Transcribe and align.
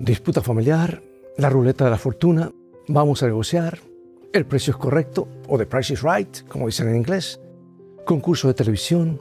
Disputa 0.00 0.42
familiar, 0.42 1.02
la 1.38 1.50
ruleta 1.50 1.84
de 1.84 1.90
la 1.90 1.98
fortuna, 1.98 2.52
vamos 2.86 3.22
a 3.22 3.26
negociar, 3.26 3.80
el 4.32 4.46
precio 4.46 4.70
es 4.70 4.76
correcto, 4.76 5.26
o 5.48 5.58
the 5.58 5.66
price 5.66 5.92
is 5.92 6.02
right, 6.02 6.46
como 6.46 6.66
dicen 6.66 6.88
en 6.88 6.96
inglés, 6.96 7.40
concurso 8.04 8.46
de 8.46 8.54
televisión, 8.54 9.20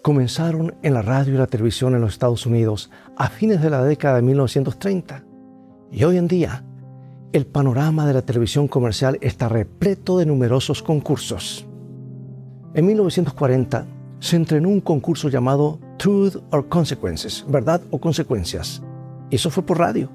comenzaron 0.00 0.76
en 0.82 0.94
la 0.94 1.02
radio 1.02 1.34
y 1.34 1.38
la 1.38 1.48
televisión 1.48 1.96
en 1.96 2.00
los 2.00 2.12
Estados 2.12 2.46
Unidos 2.46 2.90
a 3.16 3.28
fines 3.28 3.60
de 3.60 3.70
la 3.70 3.82
década 3.82 4.16
de 4.16 4.22
1930. 4.22 5.24
Y 5.90 6.04
hoy 6.04 6.16
en 6.16 6.28
día, 6.28 6.64
el 7.32 7.46
panorama 7.46 8.06
de 8.06 8.14
la 8.14 8.22
televisión 8.22 8.68
comercial 8.68 9.18
está 9.20 9.48
repleto 9.48 10.16
de 10.16 10.26
numerosos 10.26 10.80
concursos. 10.82 11.66
En 12.74 12.86
1940 12.86 13.86
se 14.20 14.36
entrenó 14.36 14.68
un 14.68 14.80
concurso 14.80 15.28
llamado 15.28 15.80
Truth 15.98 16.36
or 16.52 16.68
Consequences, 16.68 17.44
verdad 17.48 17.80
o 17.90 18.00
consecuencias, 18.00 18.80
eso 19.36 19.50
fue 19.50 19.64
por 19.64 19.78
radio. 19.78 20.10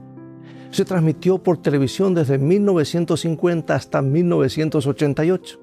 Se 0.71 0.85
transmitió 0.85 1.41
por 1.41 1.57
televisión 1.57 2.13
desde 2.13 2.37
1950 2.37 3.73
hasta 3.73 4.01
1988. 4.01 5.59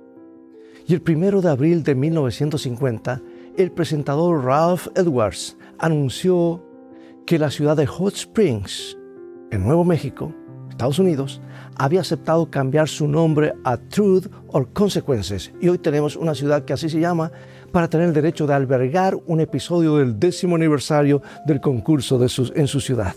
Y 0.87 0.95
el 0.95 1.03
primero 1.03 1.41
de 1.41 1.51
abril 1.51 1.83
de 1.83 1.95
1950, 1.95 3.23
el 3.57 3.71
presentador 3.71 4.45
Ralph 4.45 4.89
Edwards 4.95 5.57
anunció 5.79 6.63
que 7.27 7.39
la 7.39 7.51
ciudad 7.51 7.77
de 7.77 7.87
Hot 7.87 8.15
Springs, 8.15 8.99
en 9.51 9.65
Nuevo 9.65 9.85
México, 9.85 10.35
Estados 10.69 10.99
Unidos, 10.99 11.41
había 11.77 12.01
aceptado 12.01 12.51
cambiar 12.51 12.89
su 12.89 13.07
nombre 13.09 13.55
a 13.65 13.77
Truth 13.77 14.27
or 14.49 14.73
Consequences. 14.73 15.53
Y 15.61 15.69
hoy 15.69 15.79
tenemos 15.79 16.17
una 16.17 16.35
ciudad 16.35 16.65
que 16.65 16.73
así 16.73 16.89
se 16.89 17.01
llama 17.01 17.31
para 17.73 17.89
tener 17.89 18.09
el 18.09 18.15
derecho 18.15 18.47
de 18.47 18.55
albergar 18.55 19.17
un 19.27 19.41
episodio 19.41 19.97
del 19.97 20.19
décimo 20.19 20.57
aniversario 20.57 21.23
del 21.47 21.61
concurso 21.61 22.19
de 22.19 22.31
en 22.55 22.67
su 22.67 22.81
ciudad. 22.81 23.15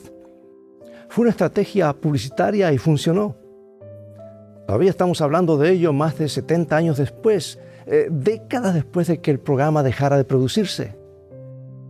Fue 1.10 1.24
una 1.24 1.32
estrategia 1.32 1.94
publicitaria 1.94 2.72
y 2.72 2.78
funcionó. 2.78 3.36
Todavía 4.68 4.90
estamos 4.90 5.22
hablando 5.22 5.58
de 5.58 5.72
ello 5.72 5.94
más 5.94 6.18
de 6.18 6.28
70 6.28 6.76
años 6.76 6.98
después, 6.98 7.58
eh, 7.86 8.08
décadas 8.12 8.74
después 8.74 9.08
de 9.08 9.22
que 9.22 9.32
el 9.32 9.40
programa 9.40 9.82
dejara 9.82 10.18
de 10.18 10.26
producirse. 10.26 10.98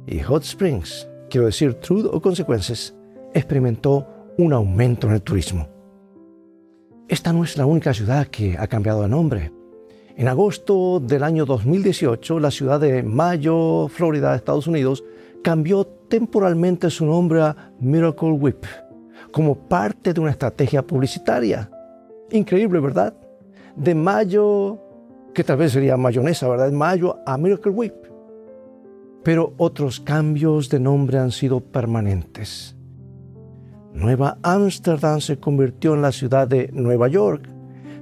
Y 0.05 0.19
Hot 0.19 0.43
Springs, 0.43 1.09
quiero 1.29 1.47
decir 1.47 1.73
Truth 1.75 2.05
o 2.05 2.21
Consecuencias, 2.21 2.93
experimentó 3.33 4.07
un 4.37 4.53
aumento 4.53 5.07
en 5.07 5.13
el 5.13 5.21
turismo. 5.23 5.67
Esta 7.07 7.33
no 7.33 7.43
es 7.43 7.57
la 7.57 7.65
única 7.65 7.93
ciudad 7.93 8.27
que 8.27 8.57
ha 8.57 8.67
cambiado 8.67 9.01
de 9.01 9.09
nombre. 9.09 9.51
En 10.15 10.27
agosto 10.27 10.99
del 10.99 11.23
año 11.23 11.45
2018, 11.45 12.39
la 12.39 12.51
ciudad 12.51 12.79
de 12.79 13.01
Mayo, 13.01 13.87
Florida, 13.87 14.35
Estados 14.35 14.67
Unidos, 14.67 15.03
cambió 15.43 15.85
temporalmente 15.85 16.89
su 16.89 17.05
nombre 17.05 17.41
a 17.41 17.71
Miracle 17.79 18.31
Whip 18.31 18.65
como 19.31 19.55
parte 19.55 20.13
de 20.13 20.21
una 20.21 20.31
estrategia 20.31 20.81
publicitaria. 20.85 21.69
Increíble, 22.31 22.79
¿verdad? 22.79 23.13
De 23.75 23.95
mayo, 23.95 24.79
que 25.33 25.43
tal 25.43 25.57
vez 25.57 25.71
sería 25.71 25.97
mayonesa, 25.97 26.47
¿verdad? 26.47 26.69
De 26.69 26.75
mayo 26.75 27.19
a 27.25 27.37
Miracle 27.37 27.71
Whip. 27.71 27.95
Pero 29.23 29.53
otros 29.57 29.99
cambios 29.99 30.69
de 30.69 30.79
nombre 30.79 31.19
han 31.19 31.31
sido 31.31 31.59
permanentes. 31.59 32.75
Nueva 33.93 34.37
Ámsterdam 34.43 35.21
se 35.21 35.39
convirtió 35.39 35.95
en 35.95 36.01
la 36.01 36.11
ciudad 36.11 36.47
de 36.47 36.69
Nueva 36.71 37.07
York. 37.07 37.49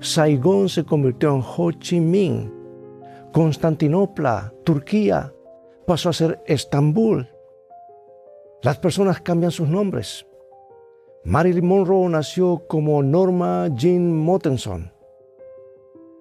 Saigón 0.01 0.69
se 0.69 0.83
convirtió 0.83 1.33
en 1.33 1.41
Ho 1.41 1.71
Chi 1.71 1.99
Minh. 1.99 2.51
Constantinopla, 3.31 4.53
Turquía, 4.63 5.33
pasó 5.87 6.09
a 6.09 6.13
ser 6.13 6.41
Estambul. 6.45 7.29
Las 8.61 8.77
personas 8.77 9.21
cambian 9.21 9.51
sus 9.51 9.67
nombres. 9.67 10.25
Marilyn 11.27 11.65
Monroe 11.65 12.07
nació 12.07 12.61
como 12.67 13.01
Norma 13.01 13.67
Jean 13.75 14.15
Mottenson. 14.15 14.91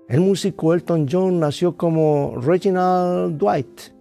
El 0.09 0.23
músico 0.23 0.73
Elton 0.73 1.07
John 1.11 1.41
nació 1.41 1.77
como 1.77 2.37
Reginald 2.41 3.37
Dwight. 3.37 3.93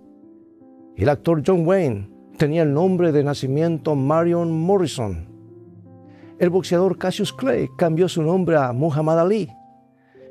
El 0.95 1.09
actor 1.09 1.43
John 1.45 1.67
Wayne 1.67 2.09
tenía 2.37 2.63
el 2.63 2.73
nombre 2.73 3.11
de 3.11 3.21
nacimiento 3.21 3.95
Marion 3.95 4.49
Morrison. 4.61 5.27
El 6.39 6.49
boxeador 6.49 6.97
Cassius 6.97 7.33
Clay 7.33 7.69
cambió 7.77 8.07
su 8.07 8.23
nombre 8.23 8.55
a 8.55 8.71
Muhammad 8.71 9.19
Ali. 9.19 9.49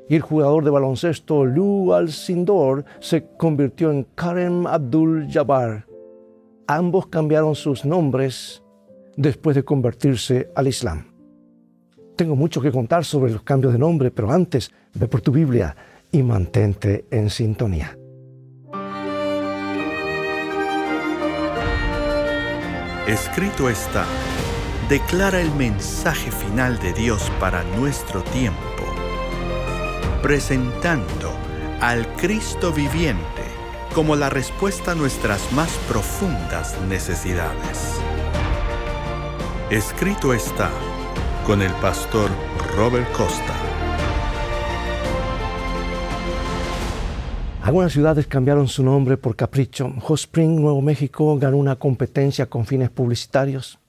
Y 0.09 0.15
el 0.15 0.21
jugador 0.21 0.63
de 0.63 0.71
baloncesto 0.71 1.45
Lou 1.45 1.93
Alcindor 1.93 2.83
se 2.99 3.27
convirtió 3.37 3.91
en 3.91 4.07
Karen 4.15 4.65
Abdul 4.65 5.27
Jabbar. 5.29 5.85
Ambos 6.65 7.05
cambiaron 7.05 7.53
sus 7.53 7.85
nombres 7.85 8.62
después 9.15 9.55
de 9.55 9.63
convertirse 9.63 10.49
al 10.55 10.67
Islam. 10.67 11.05
Tengo 12.15 12.35
mucho 12.35 12.61
que 12.61 12.71
contar 12.71 13.05
sobre 13.05 13.31
los 13.31 13.43
cambios 13.43 13.73
de 13.73 13.79
nombre, 13.79 14.11
pero 14.11 14.31
antes 14.31 14.71
ve 14.93 15.07
por 15.07 15.21
tu 15.21 15.31
Biblia 15.31 15.75
y 16.11 16.21
mantente 16.21 17.05
en 17.09 17.29
sintonía. 17.29 17.97
Escrito 23.07 23.69
está, 23.69 24.05
declara 24.87 25.41
el 25.41 25.51
mensaje 25.55 26.31
final 26.31 26.79
de 26.79 26.93
Dios 26.93 27.29
para 27.39 27.63
nuestro 27.77 28.23
tiempo, 28.23 28.59
presentando 30.21 31.33
al 31.81 32.07
Cristo 32.15 32.71
viviente 32.71 33.43
como 33.93 34.15
la 34.15 34.29
respuesta 34.29 34.93
a 34.93 34.95
nuestras 34.95 35.51
más 35.51 35.69
profundas 35.89 36.79
necesidades. 36.87 37.99
Escrito 39.73 40.35
está 40.35 40.69
con 41.47 41.63
el 41.63 41.71
pastor 41.81 42.29
Robert 42.77 43.11
Costa. 43.11 43.55
Algunas 47.63 47.91
ciudades 47.91 48.27
cambiaron 48.27 48.67
su 48.67 48.83
nombre 48.83 49.17
por 49.17 49.35
capricho. 49.35 49.91
Hot 50.01 50.19
Spring, 50.19 50.61
Nuevo 50.61 50.79
México, 50.83 51.39
ganó 51.39 51.57
una 51.57 51.77
competencia 51.77 52.45
con 52.45 52.67
fines 52.67 52.91
publicitarios. 52.91 53.79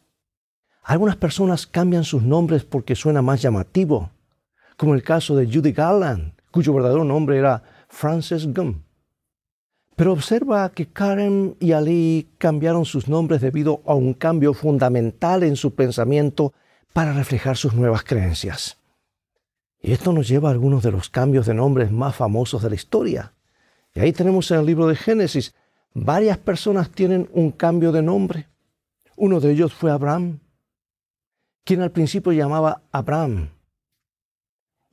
Algunas 0.84 1.16
personas 1.16 1.66
cambian 1.66 2.04
sus 2.04 2.22
nombres 2.22 2.64
porque 2.64 2.94
suena 2.94 3.20
más 3.20 3.42
llamativo, 3.42 4.08
como 4.78 4.94
el 4.94 5.02
caso 5.02 5.36
de 5.36 5.44
Judy 5.52 5.72
Garland, 5.72 6.32
cuyo 6.50 6.72
verdadero 6.72 7.04
nombre 7.04 7.36
era 7.36 7.62
Frances 7.88 8.46
Gum. 8.54 8.83
Pero 9.96 10.12
observa 10.12 10.70
que 10.70 10.86
Karen 10.86 11.56
y 11.60 11.72
Ali 11.72 12.28
cambiaron 12.38 12.84
sus 12.84 13.08
nombres 13.08 13.40
debido 13.40 13.80
a 13.86 13.94
un 13.94 14.14
cambio 14.14 14.52
fundamental 14.52 15.42
en 15.44 15.56
su 15.56 15.74
pensamiento 15.74 16.52
para 16.92 17.12
reflejar 17.12 17.56
sus 17.56 17.74
nuevas 17.74 18.02
creencias. 18.02 18.76
Y 19.80 19.92
esto 19.92 20.12
nos 20.12 20.26
lleva 20.26 20.48
a 20.48 20.52
algunos 20.52 20.82
de 20.82 20.90
los 20.90 21.10
cambios 21.10 21.46
de 21.46 21.54
nombres 21.54 21.92
más 21.92 22.16
famosos 22.16 22.62
de 22.62 22.70
la 22.70 22.74
historia. 22.74 23.34
Y 23.94 24.00
ahí 24.00 24.12
tenemos 24.12 24.50
en 24.50 24.60
el 24.60 24.66
libro 24.66 24.88
de 24.88 24.96
Génesis, 24.96 25.54
varias 25.92 26.38
personas 26.38 26.90
tienen 26.90 27.28
un 27.32 27.52
cambio 27.52 27.92
de 27.92 28.02
nombre. 28.02 28.48
Uno 29.16 29.38
de 29.38 29.52
ellos 29.52 29.72
fue 29.72 29.92
Abraham, 29.92 30.40
quien 31.64 31.82
al 31.82 31.92
principio 31.92 32.32
llamaba 32.32 32.82
Abraham. 32.90 33.50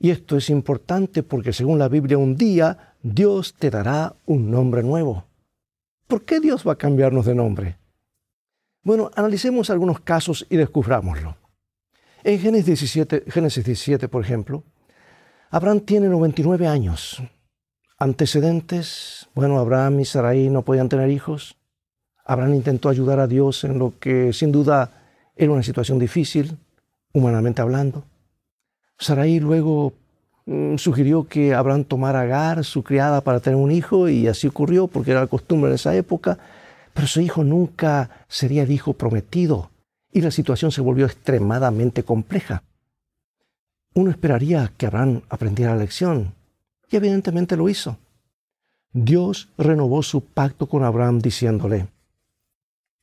Y 0.03 0.09
esto 0.09 0.35
es 0.35 0.49
importante 0.49 1.21
porque 1.21 1.53
según 1.53 1.77
la 1.77 1.87
Biblia 1.87 2.17
un 2.17 2.35
día 2.35 2.95
Dios 3.03 3.53
te 3.53 3.69
dará 3.69 4.15
un 4.25 4.49
nombre 4.49 4.81
nuevo. 4.81 5.25
¿Por 6.07 6.23
qué 6.23 6.39
Dios 6.39 6.67
va 6.67 6.73
a 6.73 6.77
cambiarnos 6.77 7.27
de 7.27 7.35
nombre? 7.35 7.77
Bueno, 8.81 9.11
analicemos 9.15 9.69
algunos 9.69 9.99
casos 9.99 10.47
y 10.49 10.57
descubrámoslo. 10.57 11.37
En 12.23 12.39
Génesis 12.39 12.65
17, 12.65 13.25
Génesis 13.27 13.63
17, 13.63 14.07
por 14.07 14.23
ejemplo, 14.23 14.63
Abraham 15.51 15.81
tiene 15.81 16.07
99 16.07 16.65
años. 16.65 17.21
Antecedentes, 17.99 19.29
bueno, 19.35 19.59
Abraham 19.59 19.99
y 19.99 20.05
Sarai 20.05 20.49
no 20.49 20.63
podían 20.63 20.89
tener 20.89 21.11
hijos. 21.11 21.57
Abraham 22.25 22.55
intentó 22.55 22.89
ayudar 22.89 23.19
a 23.19 23.27
Dios 23.27 23.63
en 23.65 23.77
lo 23.77 23.93
que 23.99 24.33
sin 24.33 24.51
duda 24.51 24.89
era 25.35 25.51
una 25.51 25.61
situación 25.61 25.99
difícil, 25.99 26.57
humanamente 27.13 27.61
hablando. 27.61 28.03
Sarai 29.01 29.39
luego 29.39 29.93
Mm, 30.45 30.77
sugirió 30.77 31.27
que 31.27 31.53
Abraham 31.53 31.83
tomara 31.83 32.19
a 32.19 32.23
Agar, 32.23 32.65
su 32.65 32.83
criada, 32.83 33.21
para 33.21 33.39
tener 33.39 33.57
un 33.57 33.71
hijo, 33.71 34.09
y 34.09 34.27
así 34.27 34.47
ocurrió 34.47 34.87
porque 34.87 35.11
era 35.11 35.21
la 35.21 35.27
costumbre 35.27 35.69
en 35.69 35.75
esa 35.75 35.95
época, 35.95 36.37
pero 36.93 37.07
su 37.07 37.21
hijo 37.21 37.43
nunca 37.43 38.25
sería 38.27 38.63
el 38.63 38.71
hijo 38.71 38.93
prometido, 38.93 39.69
y 40.11 40.21
la 40.21 40.31
situación 40.31 40.71
se 40.71 40.81
volvió 40.81 41.05
extremadamente 41.05 42.03
compleja. 42.03 42.63
Uno 43.93 44.09
esperaría 44.09 44.73
que 44.77 44.87
Abraham 44.87 45.21
aprendiera 45.29 45.73
la 45.73 45.81
lección, 45.81 46.33
y 46.89 46.95
evidentemente 46.95 47.55
lo 47.55 47.69
hizo. 47.69 47.97
Dios 48.93 49.49
renovó 49.57 50.03
su 50.03 50.21
pacto 50.21 50.67
con 50.67 50.83
Abraham 50.83 51.19
diciéndole, 51.19 51.87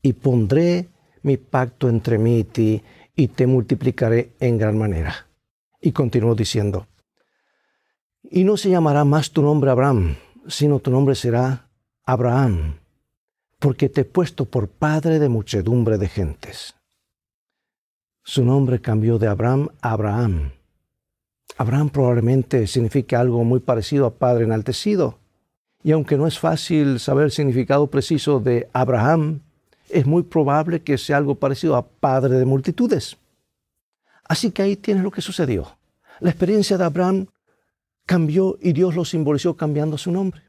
y 0.03 0.13
pondré 0.13 0.89
mi 1.23 1.37
pacto 1.37 1.89
entre 1.89 2.19
mí 2.19 2.41
y 2.41 2.45
ti, 2.45 2.83
y 3.15 3.29
te 3.29 3.47
multiplicaré 3.47 4.33
en 4.41 4.59
gran 4.59 4.77
manera. 4.77 5.28
Y 5.81 5.93
continuó 5.93 6.35
diciendo, 6.35 6.87
y 8.23 8.45
no 8.45 8.57
se 8.57 8.71
llamará 8.71 9.05
más 9.05 9.31
tu 9.31 9.43
nombre 9.43 9.71
Abraham, 9.71 10.17
sino 10.49 10.81
tu 10.81 10.91
nombre 10.91 11.15
será 11.15 11.69
Abraham, 12.05 12.79
porque 13.59 13.89
te 13.89 14.03
he 14.03 14.05
puesto 14.05 14.45
por 14.45 14.69
padre 14.69 15.19
de 15.19 15.29
muchedumbre 15.29 15.99
de 15.99 16.09
gentes. 16.09 16.75
su 18.25 18.45
nombre 18.45 18.81
cambió 18.81 19.19
de 19.19 19.27
Abraham 19.27 19.69
a 19.81 19.93
Abraham. 19.93 20.53
Abraham 21.57 21.89
probablemente 21.91 22.67
significa 22.67 23.21
algo 23.21 23.43
muy 23.43 23.61
parecido 23.61 24.07
a 24.07 24.15
Padre 24.15 24.45
enaltecido. 24.45 25.19
Y 25.83 25.93
aunque 25.93 26.17
no 26.17 26.27
es 26.27 26.39
fácil 26.39 27.01
saber 27.01 27.25
el 27.25 27.31
significado 27.31 27.87
preciso 27.87 28.39
de 28.39 28.69
Abraham, 28.73 29.41
es 29.89 30.07
muy 30.07 30.23
probable 30.23 30.83
que 30.83 30.99
sea 30.99 31.17
algo 31.17 31.37
parecido 31.37 31.77
a 31.77 31.87
Padre 31.87 32.37
de 32.37 32.45
multitudes. 32.45 33.17
Así 34.29 34.51
que 34.51 34.63
ahí 34.63 34.77
tienes 34.77 35.03
lo 35.03 35.11
que 35.11 35.23
sucedió. 35.23 35.79
La 36.21 36.31
experiencia 36.31 36.77
de 36.77 36.85
Abraham 36.85 37.27
cambió 38.07 38.59
y 38.61 38.73
Dios 38.73 38.95
lo 38.95 39.05
simbolizó 39.05 39.57
cambiando 39.57 39.99
su 39.99 40.13
nombre. 40.13 40.43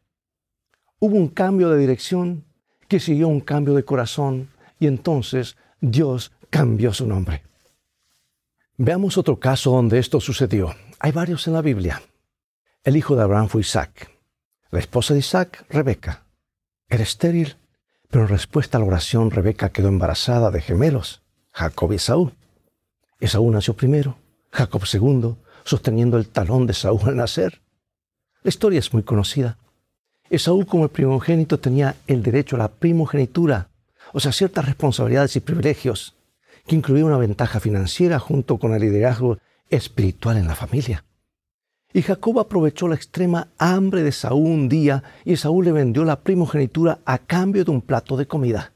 Hubo 0.99 1.15
un 1.15 1.29
cambio 1.29 1.69
de 1.69 1.79
dirección 1.79 2.45
que 2.87 2.99
siguió 2.99 3.29
un 3.29 3.39
cambio 3.39 3.73
de 3.73 3.85
corazón 3.85 4.49
y 4.79 4.87
entonces 4.87 5.55
Dios 5.79 6.31
cambió 6.49 6.93
su 6.93 7.07
nombre. 7.07 7.43
Veamos 8.77 9.17
otro 9.17 9.39
caso 9.39 9.71
donde 9.71 9.99
esto 9.99 10.19
sucedió. 10.19 10.75
Hay 10.99 11.11
varios 11.11 11.47
en 11.47 11.53
la 11.53 11.61
Biblia. 11.61 12.01
El 12.83 12.97
hijo 12.97 13.15
de 13.15 13.23
Abraham 13.23 13.47
fue 13.47 13.61
Isaac. 13.61 14.11
La 14.71 14.79
esposa 14.79 15.13
de 15.13 15.19
Isaac, 15.19 15.65
Rebeca. 15.69 16.23
Era 16.87 17.03
estéril, 17.03 17.57
pero 18.09 18.23
en 18.23 18.29
respuesta 18.29 18.77
a 18.77 18.81
la 18.81 18.87
oración, 18.87 19.31
Rebeca 19.31 19.69
quedó 19.69 19.89
embarazada 19.89 20.49
de 20.49 20.61
gemelos, 20.61 21.21
Jacob 21.51 21.91
y 21.91 21.95
Esaú. 21.95 22.31
Esaú 23.19 23.51
nació 23.51 23.73
primero, 23.75 24.17
Jacob 24.51 24.85
segundo, 24.85 25.37
sosteniendo 25.65 26.17
el 26.17 26.27
talón 26.27 26.65
de 26.67 26.73
Saúl 26.73 27.01
al 27.05 27.17
nacer. 27.17 27.61
La 28.43 28.49
historia 28.49 28.79
es 28.79 28.93
muy 28.93 29.03
conocida. 29.03 29.57
Esaú 30.29 30.65
como 30.65 30.85
el 30.85 30.89
primogénito 30.89 31.59
tenía 31.59 31.95
el 32.07 32.23
derecho 32.23 32.55
a 32.55 32.59
la 32.59 32.69
primogenitura, 32.69 33.69
o 34.13 34.19
sea, 34.19 34.31
ciertas 34.31 34.65
responsabilidades 34.65 35.35
y 35.35 35.41
privilegios, 35.41 36.15
que 36.65 36.75
incluía 36.75 37.05
una 37.05 37.17
ventaja 37.17 37.59
financiera 37.59 38.19
junto 38.19 38.57
con 38.57 38.73
el 38.73 38.81
liderazgo 38.81 39.37
espiritual 39.69 40.37
en 40.37 40.47
la 40.47 40.55
familia. 40.55 41.03
Y 41.91 42.03
Jacob 42.03 42.39
aprovechó 42.39 42.87
la 42.87 42.95
extrema 42.95 43.49
hambre 43.57 44.03
de 44.03 44.11
Saúl 44.11 44.45
un 44.45 44.69
día 44.69 45.03
y 45.25 45.35
Saúl 45.35 45.65
le 45.65 45.71
vendió 45.71 46.05
la 46.05 46.21
primogenitura 46.21 46.99
a 47.03 47.17
cambio 47.17 47.65
de 47.65 47.71
un 47.71 47.81
plato 47.81 48.15
de 48.15 48.27
comida. 48.27 48.73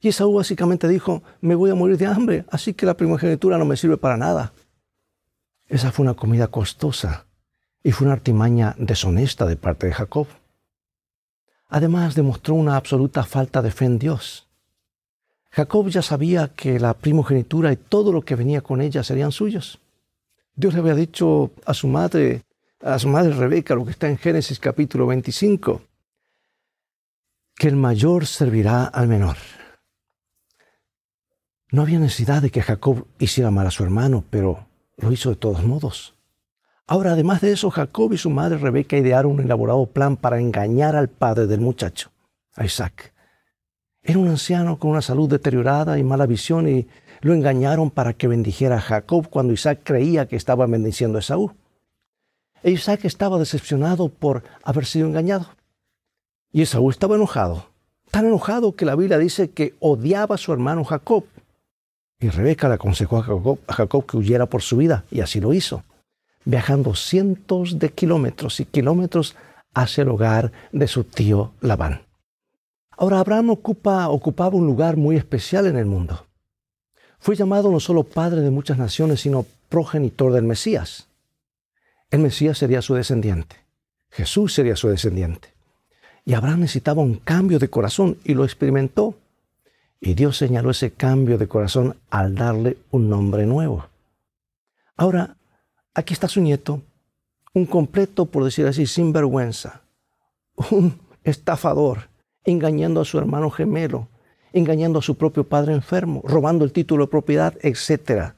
Y 0.00 0.12
Saúl 0.12 0.36
básicamente 0.36 0.86
dijo, 0.86 1.22
me 1.40 1.54
voy 1.54 1.70
a 1.70 1.74
morir 1.74 1.96
de 1.98 2.06
hambre, 2.06 2.44
así 2.50 2.74
que 2.74 2.86
la 2.86 2.96
primogenitura 2.96 3.58
no 3.58 3.64
me 3.64 3.76
sirve 3.76 3.96
para 3.96 4.16
nada. 4.16 4.52
Esa 5.66 5.90
fue 5.90 6.04
una 6.04 6.14
comida 6.14 6.46
costosa 6.46 7.26
y 7.82 7.92
fue 7.92 8.06
una 8.06 8.14
artimaña 8.14 8.74
deshonesta 8.78 9.44
de 9.46 9.56
parte 9.56 9.88
de 9.88 9.92
Jacob. 9.92 10.26
Además 11.68 12.14
demostró 12.14 12.54
una 12.54 12.76
absoluta 12.76 13.24
falta 13.24 13.60
de 13.60 13.70
fe 13.70 13.86
en 13.86 13.98
Dios. 13.98 14.48
Jacob 15.50 15.88
ya 15.88 16.02
sabía 16.02 16.48
que 16.54 16.78
la 16.78 16.94
primogenitura 16.94 17.72
y 17.72 17.76
todo 17.76 18.12
lo 18.12 18.22
que 18.22 18.36
venía 18.36 18.60
con 18.60 18.80
ella 18.80 19.02
serían 19.02 19.32
suyos. 19.32 19.80
Dios 20.54 20.74
le 20.74 20.80
había 20.80 20.94
dicho 20.94 21.52
a 21.66 21.74
su 21.74 21.88
madre, 21.88 22.42
a 22.80 22.98
su 22.98 23.08
madre 23.08 23.32
Rebeca, 23.32 23.74
lo 23.74 23.84
que 23.84 23.90
está 23.90 24.08
en 24.08 24.18
Génesis 24.18 24.58
capítulo 24.58 25.06
25, 25.06 25.82
que 27.56 27.68
el 27.68 27.76
mayor 27.76 28.26
servirá 28.26 28.84
al 28.84 29.08
menor. 29.08 29.36
No 31.70 31.82
había 31.82 31.98
necesidad 31.98 32.40
de 32.40 32.50
que 32.50 32.62
Jacob 32.62 33.06
hiciera 33.18 33.50
mal 33.50 33.66
a 33.66 33.70
su 33.70 33.82
hermano, 33.84 34.24
pero 34.30 34.66
lo 34.96 35.12
hizo 35.12 35.30
de 35.30 35.36
todos 35.36 35.64
modos. 35.64 36.14
Ahora, 36.86 37.12
además 37.12 37.42
de 37.42 37.52
eso, 37.52 37.70
Jacob 37.70 38.14
y 38.14 38.16
su 38.16 38.30
madre 38.30 38.56
Rebeca 38.56 38.96
idearon 38.96 39.32
un 39.32 39.40
elaborado 39.40 39.84
plan 39.84 40.16
para 40.16 40.40
engañar 40.40 40.96
al 40.96 41.08
padre 41.08 41.46
del 41.46 41.60
muchacho, 41.60 42.10
a 42.54 42.64
Isaac. 42.64 43.12
Era 44.02 44.18
un 44.18 44.28
anciano 44.28 44.78
con 44.78 44.92
una 44.92 45.02
salud 45.02 45.28
deteriorada 45.28 45.98
y 45.98 46.04
mala 46.04 46.24
visión 46.24 46.66
y 46.66 46.88
lo 47.20 47.34
engañaron 47.34 47.90
para 47.90 48.14
que 48.14 48.28
bendijera 48.28 48.76
a 48.76 48.80
Jacob 48.80 49.28
cuando 49.28 49.52
Isaac 49.52 49.80
creía 49.84 50.26
que 50.26 50.36
estaba 50.36 50.66
bendiciendo 50.66 51.18
a 51.18 51.20
Esaú. 51.20 51.52
E 52.62 52.70
Isaac 52.70 53.04
estaba 53.04 53.38
decepcionado 53.38 54.08
por 54.08 54.42
haber 54.64 54.86
sido 54.86 55.06
engañado. 55.06 55.48
Y 56.50 56.62
Esaú 56.62 56.88
estaba 56.88 57.16
enojado, 57.16 57.66
tan 58.10 58.24
enojado 58.24 58.74
que 58.74 58.86
la 58.86 58.96
Biblia 58.96 59.18
dice 59.18 59.50
que 59.50 59.74
odiaba 59.80 60.36
a 60.36 60.38
su 60.38 60.54
hermano 60.54 60.84
Jacob. 60.84 61.24
Y 62.20 62.30
Rebeca 62.30 62.68
le 62.68 62.74
aconsejó 62.74 63.18
a 63.18 63.22
Jacob, 63.22 64.06
que 64.06 64.16
huyera 64.16 64.46
por 64.46 64.62
su 64.62 64.76
vida, 64.76 65.04
y 65.10 65.20
así 65.20 65.40
lo 65.40 65.52
hizo 65.52 65.82
viajando 66.48 66.94
cientos 66.94 67.78
de 67.78 67.90
kilómetros 67.90 68.58
y 68.60 68.64
kilómetros 68.64 69.36
hacia 69.74 70.00
el 70.00 70.08
hogar 70.08 70.50
de 70.72 70.88
su 70.88 71.04
tío 71.04 71.52
Labán. 71.60 72.06
Ahora 72.96 73.20
Abraham 73.20 73.50
ocupa, 73.50 74.08
ocupaba 74.08 74.56
un 74.56 74.64
lugar 74.64 74.96
muy 74.96 75.16
especial 75.16 75.66
en 75.66 75.76
el 75.76 75.84
mundo. 75.84 76.26
Fue 77.18 77.36
llamado 77.36 77.70
no 77.70 77.80
solo 77.80 78.02
padre 78.02 78.40
de 78.40 78.50
muchas 78.50 78.78
naciones, 78.78 79.20
sino 79.20 79.44
progenitor 79.68 80.32
del 80.32 80.44
Mesías. 80.44 81.08
El 82.10 82.20
Mesías 82.20 82.56
sería 82.56 82.80
su 82.80 82.94
descendiente. 82.94 83.56
Jesús 84.10 84.54
sería 84.54 84.74
su 84.74 84.88
descendiente. 84.88 85.52
Y 86.24 86.32
Abraham 86.32 86.60
necesitaba 86.60 87.02
un 87.02 87.16
cambio 87.16 87.58
de 87.58 87.68
corazón 87.68 88.16
y 88.24 88.32
lo 88.32 88.44
experimentó. 88.44 89.17
Y 90.00 90.14
Dios 90.14 90.36
señaló 90.36 90.70
ese 90.70 90.92
cambio 90.92 91.38
de 91.38 91.48
corazón 91.48 91.96
al 92.10 92.34
darle 92.34 92.78
un 92.90 93.08
nombre 93.08 93.46
nuevo. 93.46 93.86
Ahora, 94.96 95.38
Aquí 95.98 96.14
está 96.14 96.28
su 96.28 96.40
nieto, 96.40 96.80
un 97.54 97.66
completo, 97.66 98.26
por 98.26 98.44
decir 98.44 98.68
así, 98.68 98.86
sinvergüenza, 98.86 99.82
un 100.70 100.96
estafador, 101.24 102.08
engañando 102.44 103.00
a 103.00 103.04
su 103.04 103.18
hermano 103.18 103.50
gemelo, 103.50 104.06
engañando 104.52 105.00
a 105.00 105.02
su 105.02 105.16
propio 105.16 105.42
padre 105.48 105.74
enfermo, 105.74 106.22
robando 106.24 106.64
el 106.64 106.72
título 106.72 107.06
de 107.06 107.10
propiedad, 107.10 107.54
etc. 107.62 108.34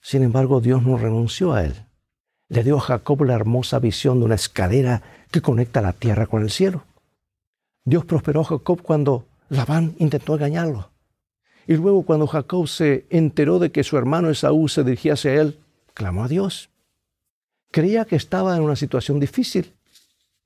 Sin 0.00 0.22
embargo, 0.22 0.60
Dios 0.60 0.84
no 0.84 0.98
renunció 0.98 1.52
a 1.52 1.64
él. 1.64 1.74
Le 2.48 2.62
dio 2.62 2.76
a 2.76 2.80
Jacob 2.80 3.24
la 3.24 3.34
hermosa 3.34 3.80
visión 3.80 4.20
de 4.20 4.26
una 4.26 4.36
escalera 4.36 5.02
que 5.32 5.42
conecta 5.42 5.82
la 5.82 5.94
tierra 5.94 6.28
con 6.28 6.42
el 6.42 6.50
cielo. 6.52 6.84
Dios 7.84 8.04
prosperó 8.04 8.42
a 8.42 8.44
Jacob 8.44 8.82
cuando 8.82 9.26
Labán 9.48 9.94
intentó 9.98 10.34
engañarlo. 10.34 10.90
Y 11.66 11.76
luego 11.76 12.02
cuando 12.02 12.26
Jacob 12.26 12.66
se 12.66 13.06
enteró 13.10 13.58
de 13.58 13.70
que 13.70 13.84
su 13.84 13.96
hermano 13.96 14.30
Esaú 14.30 14.68
se 14.68 14.84
dirigía 14.84 15.14
hacia 15.14 15.34
él, 15.34 15.58
clamó 15.94 16.24
a 16.24 16.28
Dios. 16.28 16.70
Creía 17.70 18.04
que 18.04 18.16
estaba 18.16 18.56
en 18.56 18.62
una 18.62 18.76
situación 18.76 19.20
difícil. 19.20 19.74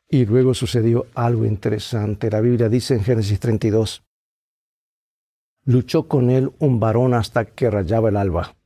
Y 0.09 0.27
luego 0.27 0.53
sucedió 0.53 1.07
algo 1.15 1.47
interesante. 1.47 2.31
La 2.31 2.41
Biblia 2.41 2.69
dice 2.69 2.95
en 2.95 3.05
Génesis 3.05 3.39
32, 3.41 4.03
luchó 5.65 6.09
con 6.09 6.29
él 6.29 6.53
un 6.59 6.81
varón 6.81 7.15
hasta 7.15 7.45
que 7.45 7.71
rayaba 7.71 8.09
el 8.09 8.17
alba. 8.17 8.57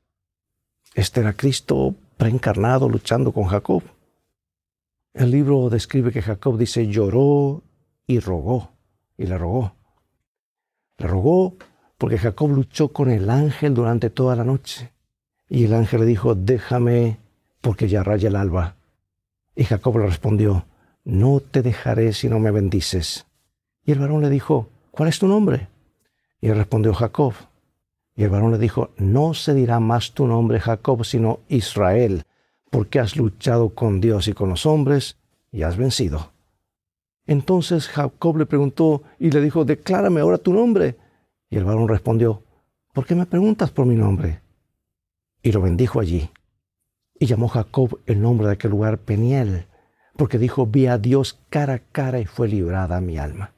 Este 0.95 1.21
era 1.21 1.35
Cristo 1.35 1.95
preencarnado 2.17 2.89
luchando 2.89 3.33
con 3.33 3.45
Jacob. 3.45 3.83
El 5.13 5.31
libro 5.31 5.69
describe 5.69 6.11
que 6.11 6.23
Jacob 6.23 6.57
dice 6.59 6.87
lloró 6.87 7.63
y 8.07 8.19
rogó, 8.19 8.73
y 9.17 9.27
le 9.27 9.37
rogó. 9.37 9.76
Le 10.99 11.07
rogó 11.07 11.57
porque 11.99 12.19
Jacob 12.19 12.51
luchó 12.51 12.89
con 12.89 13.11
el 13.11 13.31
ángel 13.31 13.75
durante 13.75 14.11
toda 14.11 14.37
la 14.37 14.45
noche. 14.45 14.93
Y 15.49 15.65
el 15.65 15.75
ángel 15.75 16.01
le 16.01 16.07
dijo, 16.07 16.35
déjame 16.35 17.19
porque 17.61 17.89
ya 17.89 18.03
raya 18.03 18.29
el 18.29 18.37
alba. 18.37 18.77
Y 19.55 19.65
Jacob 19.65 19.99
le 19.99 20.07
respondió, 20.07 20.67
no 21.05 21.41
te 21.41 21.63
dejaré 21.63 22.13
si 22.13 22.29
no 22.29 22.39
me 22.39 22.51
bendices. 22.51 23.27
Y 23.85 23.93
el 23.93 24.01
varón 24.01 24.23
le 24.23 24.31
dijo, 24.31 24.69
¿cuál 24.91 25.09
es 25.09 25.19
tu 25.19 25.29
nombre? 25.29 25.69
Y 26.41 26.49
él 26.49 26.57
respondió, 26.57 26.93
Jacob. 26.93 27.35
Y 28.15 28.25
el 28.25 28.31
varón 28.31 28.53
le 28.53 28.59
dijo, 28.59 28.91
no 28.97 29.35
se 29.35 29.55
dirá 29.55 29.79
más 29.79 30.13
tu 30.13 30.27
nombre 30.27 30.61
Jacob, 30.61 31.05
sino 31.05 31.41
Israel, 31.49 32.25
porque 32.71 32.99
has 32.99 33.17
luchado 33.17 33.71
con 33.71 34.01
Dios 34.01 34.29
y 34.29 34.33
con 34.33 34.49
los 34.49 34.67
hombres 34.67 35.17
y 35.53 35.63
has 35.63 35.77
vencido. 35.77 36.33
Entonces 37.27 37.89
Jacob 37.89 38.37
le 38.37 38.47
preguntó 38.47 39.03
y 39.19 39.31
le 39.31 39.41
dijo, 39.41 39.65
declárame 39.65 40.21
ahora 40.21 40.39
tu 40.39 40.53
nombre. 40.53 40.97
Y 41.51 41.57
el 41.57 41.65
varón 41.65 41.89
respondió, 41.89 42.43
¿por 42.93 43.07
qué 43.07 43.15
me 43.15 43.27
preguntas 43.27 43.71
por 43.71 43.87
mi 43.87 43.97
nombre? 43.97 44.41
y 45.47 45.53
lo 45.53 45.61
bendijo 45.61 46.01
allí. 46.01 46.29
Y 47.21 47.27
llamó 47.27 47.47
Jacob 47.47 48.01
el 48.07 48.21
nombre 48.21 48.49
de 48.49 48.55
aquel 48.55 48.73
lugar 48.73 48.99
Peniel, 48.99 49.67
porque 50.17 50.39
dijo, 50.39 50.67
vi 50.67 50.89
a 50.89 50.99
Dios 50.99 51.39
cara 51.51 51.75
a 51.75 51.79
cara 51.79 52.19
y 52.19 52.27
fue 52.27 52.49
librada 52.49 53.01
mi 53.01 53.17
alma. 53.17 53.53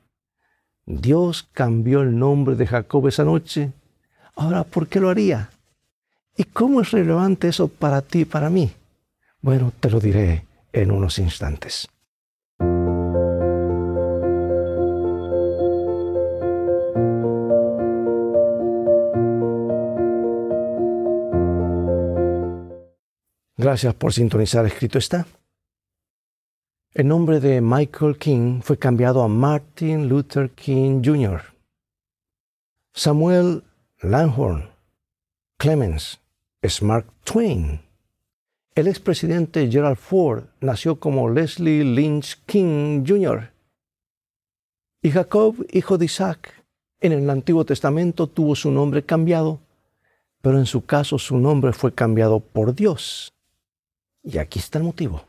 Dios 0.85 1.49
cambió 1.55 2.03
el 2.03 2.19
nombre 2.19 2.57
de 2.57 2.67
Jacob 2.67 3.09
esa 3.09 3.25
noche. 3.25 3.73
Ahora, 4.37 4.65
¿por 4.65 4.87
qué 4.87 5.01
lo 5.01 5.09
haría? 5.09 5.49
¿Y 6.37 6.45
cómo 6.45 6.83
es 6.83 6.91
relevante 6.91 7.49
eso 7.49 7.69
para 7.69 8.03
ti 8.03 8.21
y 8.21 8.25
para 8.27 8.51
mí? 8.51 8.71
Bueno, 9.41 9.73
te 9.81 9.89
lo 9.89 9.99
diré 9.99 10.45
en 10.75 10.91
unos 10.91 11.19
instantes. 11.19 11.89
Gracias 23.61 23.93
por 23.93 24.13
sintonizar 24.13 24.65
Escrito 24.67 24.99
está. 24.99 25.27
El 26.95 27.09
nombre 27.09 27.41
de 27.41 27.61
Michael 27.61 28.17
King 28.17 28.61
fue 28.63 28.79
cambiado 28.79 29.21
a 29.21 29.27
Martin 29.27 30.09
Luther 30.09 30.51
King 30.51 31.03
Jr. 31.05 31.43
Samuel 32.95 33.65
Langhorne 34.01 34.69
Clemens 35.59 36.21
es 36.63 36.81
Mark 36.83 37.07
Twain. 37.25 37.81
El 38.77 38.87
expresidente 38.87 39.69
Gerald 39.69 39.97
Ford 39.97 40.45
nació 40.61 41.01
como 41.01 41.29
Leslie 41.29 41.83
Lynch 41.83 42.41
King 42.47 43.05
Jr. 43.05 43.51
Y 45.03 45.11
Jacob, 45.11 45.67
hijo 45.73 45.99
de 45.99 46.05
Isaac, 46.05 46.65
en 47.01 47.11
el 47.11 47.29
Antiguo 47.29 47.65
Testamento 47.65 48.29
tuvo 48.29 48.55
su 48.55 48.71
nombre 48.71 49.05
cambiado, 49.05 49.59
pero 50.43 50.59
en 50.59 50.67
su 50.67 50.87
caso 50.87 51.19
su 51.19 51.37
nombre 51.39 51.73
fue 51.73 51.93
cambiado 51.93 52.39
por 52.39 52.73
Dios. 52.73 53.33
Y 54.23 54.39
aquí 54.39 54.59
está 54.59 54.79
el 54.79 54.85
motivo. 54.85 55.25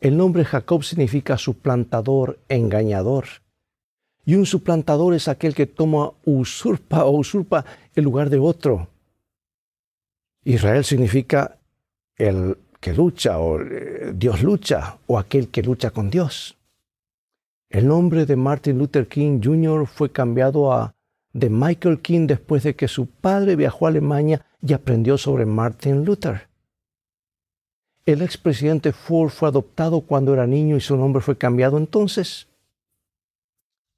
El 0.00 0.16
nombre 0.16 0.44
Jacob 0.44 0.84
significa 0.84 1.36
suplantador, 1.36 2.38
engañador. 2.48 3.26
Y 4.24 4.34
un 4.34 4.46
suplantador 4.46 5.14
es 5.14 5.26
aquel 5.26 5.54
que 5.54 5.66
toma 5.66 6.12
usurpa 6.24 7.04
o 7.04 7.10
usurpa 7.18 7.64
el 7.94 8.04
lugar 8.04 8.30
de 8.30 8.38
otro. 8.38 8.88
Israel 10.44 10.84
significa 10.84 11.58
el 12.16 12.56
que 12.80 12.94
lucha 12.94 13.38
o 13.38 13.60
eh, 13.60 14.12
Dios 14.14 14.42
lucha 14.42 14.98
o 15.06 15.18
aquel 15.18 15.48
que 15.48 15.62
lucha 15.62 15.90
con 15.90 16.10
Dios. 16.10 16.56
El 17.70 17.88
nombre 17.88 18.24
de 18.24 18.36
Martin 18.36 18.78
Luther 18.78 19.08
King 19.08 19.40
Jr. 19.42 19.86
fue 19.86 20.10
cambiado 20.10 20.72
a 20.72 20.94
de 21.32 21.50
Michael 21.50 22.00
King 22.00 22.26
después 22.26 22.62
de 22.62 22.74
que 22.74 22.88
su 22.88 23.06
padre 23.06 23.56
viajó 23.56 23.86
a 23.86 23.90
Alemania 23.90 24.44
y 24.62 24.72
aprendió 24.72 25.18
sobre 25.18 25.44
Martin 25.44 26.04
Luther. 26.04 26.47
El 28.08 28.22
expresidente 28.22 28.94
Ford 28.94 29.28
fue 29.28 29.50
adoptado 29.50 30.00
cuando 30.00 30.32
era 30.32 30.46
niño 30.46 30.78
y 30.78 30.80
su 30.80 30.96
nombre 30.96 31.20
fue 31.20 31.36
cambiado 31.36 31.76
entonces. 31.76 32.48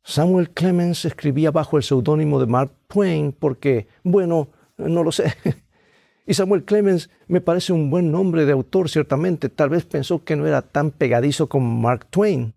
Samuel 0.03 0.51
Clemens 0.51 1.05
escribía 1.05 1.53
bajo 1.53 1.77
el 1.77 1.85
seudónimo 1.85 2.41
de 2.41 2.47
Mark 2.47 2.73
Twain 2.89 3.31
porque, 3.31 3.87
bueno, 4.03 4.49
no 4.79 5.05
lo 5.05 5.13
sé, 5.13 5.33
y 6.27 6.35
Samuel 6.35 6.65
Clemens 6.65 7.09
me 7.29 7.41
parece 7.41 7.73
un 7.73 7.89
buen 7.89 8.11
nombre 8.11 8.47
de 8.47 8.51
autor, 8.51 8.89
ciertamente. 8.89 9.49
Tal 9.49 9.69
vez 9.69 9.85
pensó 9.85 10.25
que 10.25 10.35
no 10.35 10.45
era 10.45 10.63
tan 10.63 10.91
pegadizo 10.91 11.49
como 11.49 11.73
Mark 11.81 12.07
Twain. 12.07 12.53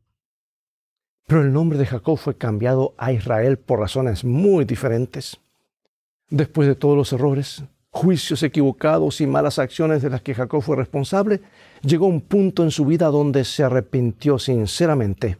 Pero 1.27 1.43
el 1.43 1.53
nombre 1.53 1.77
de 1.77 1.86
Jacob 1.86 2.17
fue 2.17 2.36
cambiado 2.36 2.95
a 2.98 3.12
Israel 3.12 3.60
por 3.60 3.79
razones 3.79 4.24
muy 4.24 4.65
diferentes. 4.65 5.38
Después 6.31 6.67
de 6.67 6.74
todos 6.74 6.98
los 6.98 7.13
errores, 7.13 7.63
juicios 7.94 8.42
equivocados 8.42 9.22
y 9.22 9.28
malas 9.28 9.60
acciones 9.60 10.02
de 10.02 10.10
las 10.10 10.24
que 10.24 10.34
Jacob 10.34 10.64
fue 10.64 10.76
responsable, 10.76 11.42
llegó 11.84 12.08
un 12.08 12.22
punto 12.22 12.64
en 12.64 12.72
su 12.72 12.86
vida 12.86 13.08
donde 13.08 13.46
se 13.46 13.64
arrepintió 13.64 14.40
sinceramente. 14.40 15.38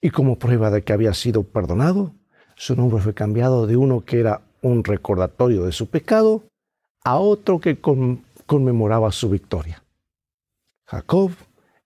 Y 0.00 0.10
como 0.10 0.38
prueba 0.38 0.70
de 0.70 0.82
que 0.82 0.92
había 0.92 1.12
sido 1.14 1.42
perdonado, 1.42 2.14
su 2.54 2.76
nombre 2.76 3.02
fue 3.02 3.12
cambiado 3.12 3.66
de 3.66 3.76
uno 3.76 4.04
que 4.04 4.20
era 4.20 4.42
un 4.62 4.84
recordatorio 4.84 5.64
de 5.64 5.72
su 5.72 5.90
pecado 5.90 6.44
a 7.04 7.18
otro 7.18 7.58
que 7.58 7.80
conmemoraba 7.80 9.10
su 9.10 9.28
victoria. 9.28 9.82
Jacob 10.86 11.32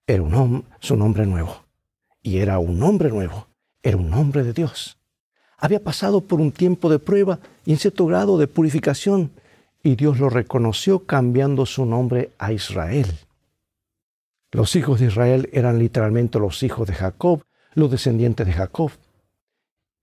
era 0.06 0.22
un 0.22 0.66
su 0.80 0.96
nombre 0.96 1.24
nuevo. 1.24 1.64
Y 2.22 2.38
era 2.38 2.58
un 2.58 2.82
hombre 2.82 3.08
nuevo. 3.08 3.46
Era 3.82 3.96
un 3.96 4.12
hombre 4.12 4.44
de 4.44 4.52
Dios. 4.52 4.98
Había 5.56 5.82
pasado 5.82 6.20
por 6.20 6.40
un 6.40 6.52
tiempo 6.52 6.90
de 6.90 6.98
prueba 6.98 7.38
y 7.64 7.72
en 7.72 7.78
cierto 7.78 8.04
grado 8.06 8.36
de 8.36 8.48
purificación, 8.48 9.30
y 9.82 9.96
Dios 9.96 10.18
lo 10.18 10.28
reconoció 10.28 11.06
cambiando 11.06 11.66
su 11.66 11.84
nombre 11.84 12.30
a 12.38 12.52
Israel. 12.52 13.06
Los 14.50 14.76
hijos 14.76 15.00
de 15.00 15.06
Israel 15.06 15.48
eran 15.52 15.78
literalmente 15.78 16.38
los 16.38 16.62
hijos 16.62 16.86
de 16.86 16.94
Jacob, 16.94 17.42
los 17.74 17.90
descendientes 17.90 18.46
de 18.46 18.52
Jacob. 18.52 18.90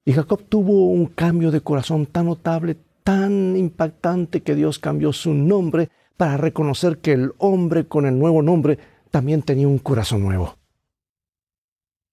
Y 0.05 0.13
Jacob 0.13 0.43
tuvo 0.49 0.89
un 0.89 1.05
cambio 1.05 1.51
de 1.51 1.61
corazón 1.61 2.07
tan 2.07 2.25
notable, 2.25 2.77
tan 3.03 3.55
impactante 3.55 4.41
que 4.41 4.55
Dios 4.55 4.79
cambió 4.79 5.13
su 5.13 5.33
nombre 5.33 5.89
para 6.17 6.37
reconocer 6.37 6.97
que 6.97 7.13
el 7.13 7.33
hombre 7.37 7.87
con 7.87 8.05
el 8.05 8.17
nuevo 8.17 8.41
nombre 8.41 8.77
también 9.11 9.41
tenía 9.41 9.67
un 9.67 9.79
corazón 9.79 10.21
nuevo. 10.21 10.57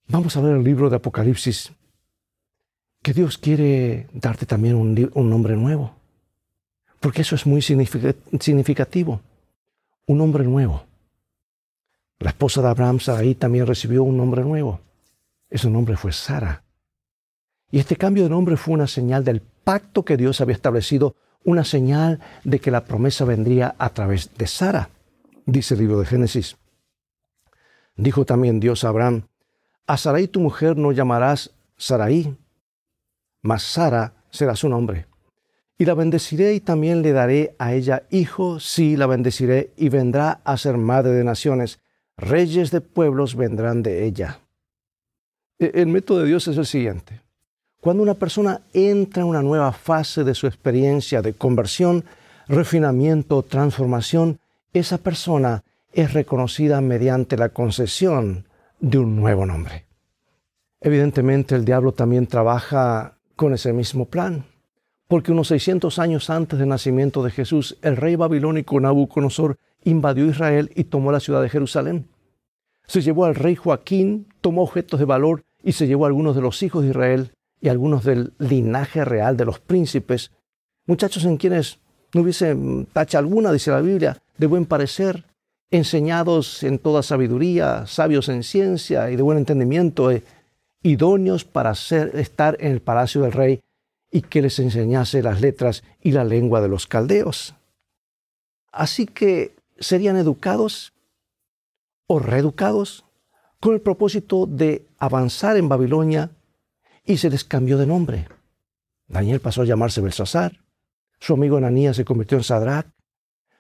Vamos 0.09 0.37
a 0.37 0.41
ver 0.41 0.57
el 0.57 0.63
libro 0.63 0.89
de 0.89 0.97
Apocalipsis, 0.97 1.73
que 3.03 3.13
Dios 3.13 3.39
quiere 3.39 4.07
darte 4.13 4.47
también 4.47 4.77
un, 4.77 5.31
nombre 5.31 5.57
nuevo, 5.57 5.97
porque 7.01 7.23
eso 7.23 7.35
es 7.35 7.47
muy 7.47 7.63
significativo, 7.63 9.21
un 10.07 10.19
nombre 10.19 10.45
nuevo. 10.45 10.85
La 12.19 12.31
esposa 12.31 12.63
de 12.63 12.69
Abraham, 12.69 13.01
Sarai, 13.01 13.35
también 13.35 13.67
recibió 13.67 14.03
un 14.03 14.17
nombre 14.17 14.43
nuevo. 14.43 14.81
Ese 15.51 15.69
nombre 15.69 15.97
fue 15.97 16.13
Sara. 16.13 16.63
Y 17.71 17.79
este 17.79 17.97
cambio 17.97 18.25
de 18.25 18.31
nombre 18.31 18.57
fue 18.57 18.75
una 18.75 18.87
señal 18.87 19.25
del 19.25 19.41
pacto 19.41 20.05
que 20.05 20.17
Dios 20.17 20.41
había 20.41 20.55
establecido, 20.55 21.17
una 21.45 21.65
señal 21.65 22.21
de 22.45 22.61
que 22.61 22.71
la 22.71 22.85
promesa 22.85 23.25
vendría 23.25 23.75
a 23.79 23.91
través 23.91 24.35
de 24.35 24.47
Sara, 24.47 24.91
dice 25.45 25.75
el 25.75 25.81
libro 25.81 26.01
de 26.01 26.07
Génesis. 26.07 26.57
Dijo 27.97 28.25
también 28.25 28.61
Dios 28.61 28.85
a 28.85 28.89
Abraham, 28.89 29.27
a 29.87 29.97
Sarai 29.97 30.27
tu 30.29 30.41
mujer 30.41 30.77
no 30.77 30.93
llamarás 30.93 31.53
Sarai, 31.77 32.37
mas 33.43 33.63
Sara 33.63 34.15
será 34.31 34.57
su 34.57 34.69
nombre. 34.69 35.07
Y 35.79 35.85
la 35.85 35.95
bendeciré 35.95 36.55
y 36.55 36.61
también 36.61 37.03
le 37.03 37.13
daré 37.13 37.55
a 37.59 37.75
ella 37.75 38.05
hijo, 38.11 38.61
sí, 38.61 38.97
la 38.97 39.07
bendeciré 39.07 39.73
y 39.77 39.91
vendrá 39.91 40.41
a 40.45 40.57
ser 40.57 40.79
madre 40.79 41.13
de 41.13 41.25
naciones. 41.25 41.81
Reyes 42.17 42.71
de 42.71 42.81
pueblos 42.81 43.37
vendrán 43.37 43.83
de 43.83 44.07
ella. 44.07 44.41
E-, 45.59 45.73
el 45.75 45.89
método 45.89 46.21
de 46.21 46.29
Dios 46.29 46.49
es 46.49 46.57
el 46.57 46.67
siguiente. 46.67 47.21
Cuando 47.81 48.03
una 48.03 48.15
persona 48.15 48.63
entra 48.73 49.23
en 49.23 49.29
una 49.29 49.43
nueva 49.43 49.71
fase 49.73 50.25
de 50.25 50.35
su 50.35 50.47
experiencia 50.47 51.21
de 51.21 51.35
conversión, 51.35 52.05
refinamiento, 52.49 53.43
transformación, 53.43 54.41
esa 54.73 54.99
persona 54.99 55.63
es 55.93 56.13
reconocida 56.13 56.81
mediante 56.81 57.37
la 57.37 57.51
concesión 57.51 58.47
de 58.81 58.99
un 58.99 59.17
nuevo 59.17 59.47
nombre. 59.47 59.85
Evidentemente 60.81 61.55
el 61.55 61.65
diablo 61.65 61.93
también 61.93 62.27
trabaja 62.27 63.19
con 63.35 63.55
ese 63.55 63.73
mismo 63.73 64.07
plan, 64.07 64.45
porque 65.09 65.33
unos 65.33 65.49
600 65.49 65.99
años 65.99 66.31
antes 66.31 66.59
del 66.59 66.69
nacimiento 66.69 67.23
de 67.23 67.31
Jesús, 67.31 67.77
el 67.83 67.97
rey 67.97 68.17
babilónico 68.17 68.81
Nabucodonosor 68.81 69.59
invadió 69.85 70.27
Israel 70.27 70.71
y 70.75 70.85
tomó 70.85 71.13
la 71.13 71.21
ciudad 71.21 71.43
de 71.43 71.49
Jerusalén. 71.49 72.09
Se 72.87 73.03
llevó 73.03 73.25
al 73.25 73.35
rey 73.35 73.55
Joaquín, 73.55 74.27
tomó 74.41 74.63
objetos 74.63 74.99
de 74.99 75.07
valor 75.07 75.45
y 75.63 75.73
se 75.73 75.87
llevó 75.87 76.05
a 76.05 76.09
algunos 76.09 76.35
de 76.35 76.43
los 76.43 76.63
hijos 76.63 76.83
de 76.83 76.91
Israel 76.91 77.33
y 77.61 77.69
algunos 77.69 78.05
del 78.05 78.33
linaje 78.39 79.05
real 79.05 79.37
de 79.37 79.45
los 79.45 79.61
príncipes, 79.61 80.31
muchachos 80.87 81.25
en 81.25 81.37
quienes 81.37 81.79
no 82.13 82.23
hubiese 82.23 82.57
tacha 82.93 83.19
alguna, 83.19 83.53
dice 83.53 83.71
la 83.71 83.81
Biblia, 83.81 84.19
de 84.39 84.47
buen 84.47 84.67
parecer, 84.67 85.25
enseñados 85.71 86.63
en 86.63 86.79
toda 86.79 87.03
sabiduría, 87.03 87.87
sabios 87.87 88.29
en 88.29 88.43
ciencia 88.43 89.11
y 89.11 89.17
de 89.17 89.23
buen 89.23 89.39
entendimiento, 89.39 90.11
eh, 90.11 90.23
idóneos 90.83 91.45
para 91.45 91.73
estar 91.73 92.57
en 92.61 92.73
el 92.73 92.81
palacio 92.81 93.23
del 93.23 93.33
rey 93.33 93.61
y 94.17 94.23
que 94.23 94.41
les 94.41 94.59
enseñase 94.61 95.23
las 95.23 95.43
letras 95.43 95.85
y 96.01 96.13
la 96.13 96.25
lengua 96.25 96.63
de 96.63 96.69
los 96.69 96.87
caldeos. 96.87 97.55
Así 98.73 99.05
que 99.05 99.55
serían 99.79 100.17
educados 100.17 100.95
o 102.07 102.19
reeducados 102.19 103.05
con 103.61 103.75
el 103.75 103.83
propósito 103.83 104.47
de 104.47 104.87
avanzar 104.97 105.59
en 105.59 105.69
Babilonia 105.69 106.31
y 107.05 107.19
se 107.19 107.29
les 107.29 107.45
cambió 107.45 107.77
de 107.77 107.85
nombre. 107.85 108.27
Daniel 109.07 109.41
pasó 109.41 109.61
a 109.61 109.67
llamarse 109.67 110.01
Belsasar, 110.01 110.65
su 111.21 111.35
amigo 111.35 111.59
Ananías 111.59 111.97
se 111.97 112.07
convirtió 112.07 112.39
en 112.39 112.45
Sadrach, 112.45 112.87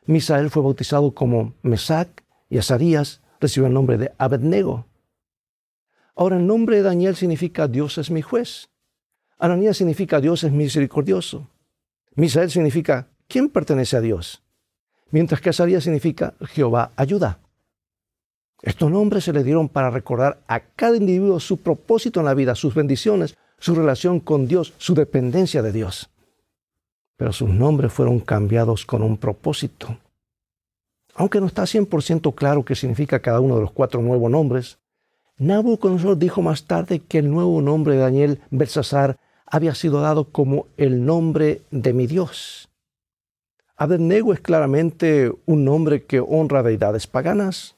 Misael 0.06 0.48
fue 0.48 0.62
bautizado 0.62 1.12
como 1.12 1.52
Mesac 1.60 2.24
y 2.48 2.56
Azarías 2.56 3.20
recibió 3.40 3.66
el 3.66 3.74
nombre 3.74 3.98
de 3.98 4.10
Abednego. 4.16 4.86
Ahora 6.14 6.38
el 6.38 6.46
nombre 6.46 6.76
de 6.76 6.82
Daniel 6.82 7.14
significa 7.14 7.68
Dios 7.68 7.98
es 7.98 8.10
mi 8.10 8.22
juez. 8.22 8.70
Ananías 9.38 9.76
significa 9.76 10.20
Dios 10.20 10.44
es 10.44 10.52
misericordioso. 10.52 11.46
Misael 12.14 12.50
significa 12.50 13.08
¿quién 13.28 13.50
pertenece 13.50 13.96
a 13.96 14.00
Dios? 14.00 14.42
Mientras 15.10 15.40
que 15.40 15.50
Azarías 15.50 15.84
significa 15.84 16.34
Jehová 16.40 16.92
ayuda. 16.96 17.38
Estos 18.62 18.90
nombres 18.90 19.24
se 19.24 19.32
le 19.32 19.44
dieron 19.44 19.68
para 19.68 19.90
recordar 19.90 20.40
a 20.48 20.60
cada 20.60 20.96
individuo 20.96 21.38
su 21.38 21.58
propósito 21.58 22.20
en 22.20 22.26
la 22.26 22.34
vida, 22.34 22.54
sus 22.54 22.74
bendiciones, 22.74 23.36
su 23.58 23.74
relación 23.74 24.20
con 24.20 24.48
Dios, 24.48 24.72
su 24.78 24.94
dependencia 24.94 25.62
de 25.62 25.72
Dios. 25.72 26.10
Pero 27.16 27.32
sus 27.32 27.50
nombres 27.50 27.92
fueron 27.92 28.20
cambiados 28.20 28.86
con 28.86 29.02
un 29.02 29.18
propósito. 29.18 29.98
Aunque 31.14 31.40
no 31.40 31.46
está 31.46 31.62
100% 31.62 32.34
claro 32.34 32.64
qué 32.64 32.74
significa 32.74 33.20
cada 33.20 33.40
uno 33.40 33.56
de 33.56 33.62
los 33.62 33.72
cuatro 33.72 34.00
nuevos 34.00 34.30
nombres, 34.30 34.78
Nabucodonosor 35.38 36.16
dijo 36.16 36.40
más 36.40 36.64
tarde 36.64 37.00
que 37.00 37.18
el 37.18 37.30
nuevo 37.30 37.60
nombre 37.60 37.94
de 37.94 38.00
Daniel 38.00 38.40
Belsasar 38.50 39.18
había 39.46 39.74
sido 39.74 40.00
dado 40.00 40.24
como 40.24 40.66
el 40.76 41.04
nombre 41.04 41.62
de 41.70 41.92
mi 41.92 42.06
Dios. 42.06 42.68
Abednego 43.76 44.32
es 44.32 44.40
claramente 44.40 45.32
un 45.44 45.64
nombre 45.64 46.04
que 46.04 46.20
honra 46.20 46.62
deidades 46.62 47.06
paganas, 47.06 47.76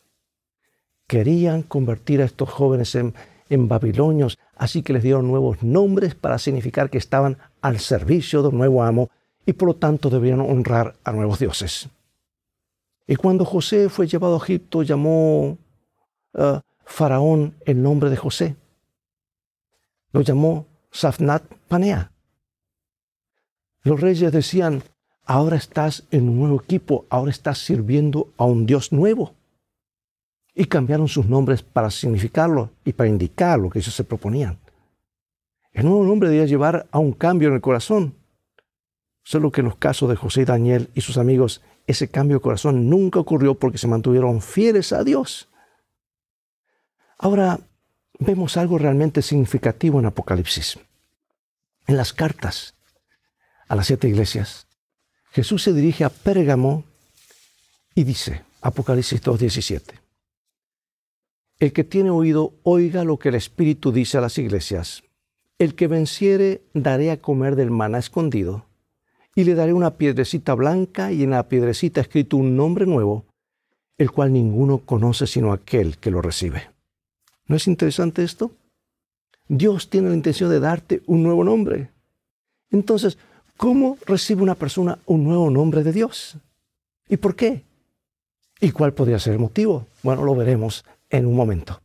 querían 1.07 1.63
convertir 1.63 2.23
a 2.23 2.25
estos 2.25 2.49
jóvenes 2.49 2.95
en, 2.95 3.15
babilonios, 3.51 4.39
así 4.57 4.83
que 4.83 4.93
les 4.93 5.03
dieron 5.03 5.27
nuevos 5.27 5.63
nombres 5.63 6.15
para 6.15 6.39
significar 6.39 6.91
que 6.91 6.99
estaban 6.99 7.39
al 7.63 7.81
servicio 7.81 8.43
de 8.43 8.49
un 8.49 8.59
nuevo 8.59 8.83
amo 8.83 9.09
y 9.47 9.55
por 9.55 9.69
lo 9.69 9.75
tanto 9.75 10.11
debían 10.11 10.41
honrar 10.41 10.97
a 11.03 11.13
nuevos 11.13 11.39
dioses. 11.39 11.89
Y 13.07 13.17
cuando 13.17 13.47
José 13.47 13.89
fue 13.89 14.07
llevado 14.07 14.35
a 14.35 14.45
Egipto, 14.45 14.83
llamó 14.83 15.57
uh, 16.35 16.61
Faraón 16.85 17.55
el 17.65 17.83
nombre 17.83 18.11
de 18.11 18.17
José. 18.17 18.55
Lo 20.13 20.21
llamó 20.21 20.67
Safnat 20.91 21.45
Panea. 21.69 22.13
Los 23.83 24.01
reyes 24.01 24.33
decían, 24.33 24.83
ahora 25.25 25.57
estás 25.57 26.05
en 26.11 26.29
un 26.29 26.39
nuevo 26.39 26.61
equipo, 26.61 27.07
ahora 27.11 27.31
estás 27.31 27.59
sirviendo 27.59 28.33
a 28.37 28.45
un 28.45 28.67
Dios 28.67 28.93
nuevo. 28.93 29.35
Y 30.55 30.65
cambiaron 30.65 31.09
sus 31.09 31.27
nombres 31.27 31.63
para 31.63 31.91
significarlo 31.91 32.71
y 32.85 32.93
para 32.93 33.09
indicar 33.09 33.59
lo 33.59 33.71
que 33.71 33.79
ellos 33.79 33.95
se 33.95 34.05
proponían. 34.05 34.59
El 35.73 35.85
nuevo 35.85 36.05
nombre 36.05 36.29
debía 36.29 36.47
llevar 36.47 36.89
a 36.91 36.99
un 36.99 37.13
cambio 37.13 37.49
en 37.49 37.55
el 37.55 37.61
corazón. 37.61 38.15
Solo 39.23 39.53
que 39.53 39.61
en 39.61 39.67
los 39.67 39.77
casos 39.77 40.09
de 40.09 40.17
José 40.17 40.43
y 40.43 40.45
Daniel 40.47 40.91
y 40.95 41.03
sus 41.03 41.19
amigos, 41.19 41.63
ese 41.87 42.09
cambio 42.09 42.39
de 42.39 42.43
corazón 42.43 42.91
nunca 42.91 43.21
ocurrió 43.21 43.55
porque 43.55 43.79
se 43.79 43.87
mantuvieron 43.87 44.41
fieles 44.41 44.93
a 44.93 45.05
Dios. 45.05 45.49
Ahora 47.19 47.61
vemos 48.19 48.57
algo 48.57 48.79
realmente 48.79 49.23
significativo 49.23 49.99
en 50.01 50.07
Apocalipsis. 50.07 50.79
En 51.87 51.97
las 51.97 52.13
cartas 52.13 52.75
a 53.69 53.77
las 53.77 53.87
siete 53.87 54.09
iglesias, 54.09 54.67
Jesús 55.31 55.63
se 55.63 55.73
dirige 55.73 56.05
a 56.05 56.11
Pérgamo 56.11 56.85
y 57.95 58.05
dice, 58.05 58.43
Apocalipsis 58.61 59.23
2.17, 59.23 59.83
El 61.59 61.73
que 61.73 61.85
tiene 61.85 62.11
oído, 62.11 62.55
oiga 62.63 63.05
lo 63.05 63.19
que 63.19 63.29
el 63.29 63.35
Espíritu 63.35 63.93
dice 63.93 64.19
a 64.19 64.21
las 64.21 64.39
iglesias. 64.39 65.03
El 65.59 65.75
que 65.75 65.89
venciere, 65.89 66.63
daré 66.73 67.11
a 67.11 67.21
comer 67.21 67.57
del 67.57 67.71
maná 67.71 67.99
escondido 67.99 68.67
y 69.35 69.45
le 69.45 69.55
daré 69.55 69.73
una 69.73 69.97
piedrecita 69.97 70.55
blanca 70.55 71.13
y 71.13 71.23
en 71.23 71.31
la 71.31 71.49
piedrecita 71.49 72.01
escrito 72.01 72.37
un 72.37 72.57
nombre 72.57 72.87
nuevo, 72.87 73.27
el 73.97 74.11
cual 74.11 74.33
ninguno 74.33 74.79
conoce 74.79 75.27
sino 75.27 75.53
aquel 75.53 75.99
que 75.99 76.11
lo 76.11 76.23
recibe. 76.23 76.78
¿No 77.49 77.57
es 77.57 77.67
interesante 77.67 78.23
esto? 78.23 78.53
Dios 79.49 79.89
tiene 79.89 80.11
la 80.11 80.15
intención 80.15 80.51
de 80.51 80.61
darte 80.61 81.03
un 81.07 81.23
nuevo 81.23 81.43
nombre. 81.43 81.91
Entonces, 82.71 83.17
¿cómo 83.57 83.97
recibe 84.07 84.43
una 84.43 84.55
persona 84.55 84.99
un 85.07 85.25
nuevo 85.25 85.51
nombre 85.51 85.83
de 85.83 85.93
Dios? 85.93 86.37
¿Y 87.09 87.17
por 87.17 87.35
qué? 87.35 87.65
¿Y 88.61 88.71
cuál 88.71 88.93
podría 88.93 89.19
ser 89.19 89.33
el 89.33 89.39
motivo? 89.39 89.87
Bueno, 90.03 90.23
lo 90.25 90.35
veremos 90.35 90.85
en 91.09 91.25
un 91.25 91.35
momento. 91.35 91.81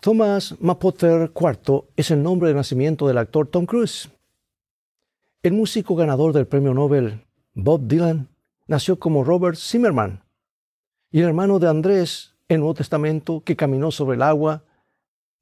Thomas 0.00 0.56
Mapotter 0.60 1.30
IV 1.38 1.84
es 1.94 2.10
el 2.10 2.22
nombre 2.22 2.48
de 2.48 2.54
nacimiento 2.54 3.06
del 3.06 3.18
actor 3.18 3.48
Tom 3.48 3.66
Cruise. 3.66 4.08
El 5.42 5.52
músico 5.52 5.94
ganador 5.94 6.32
del 6.32 6.46
premio 6.46 6.72
Nobel, 6.72 7.26
Bob 7.52 7.86
Dylan, 7.86 8.30
nació 8.66 8.98
como 8.98 9.24
Robert 9.24 9.58
Zimmerman. 9.58 10.24
Y 11.10 11.20
el 11.20 11.26
hermano 11.26 11.58
de 11.58 11.68
Andrés, 11.68 12.34
en 12.48 12.54
el 12.54 12.60
Nuevo 12.60 12.74
Testamento, 12.74 13.42
que 13.44 13.56
caminó 13.56 13.90
sobre 13.90 14.16
el 14.16 14.22
agua, 14.22 14.64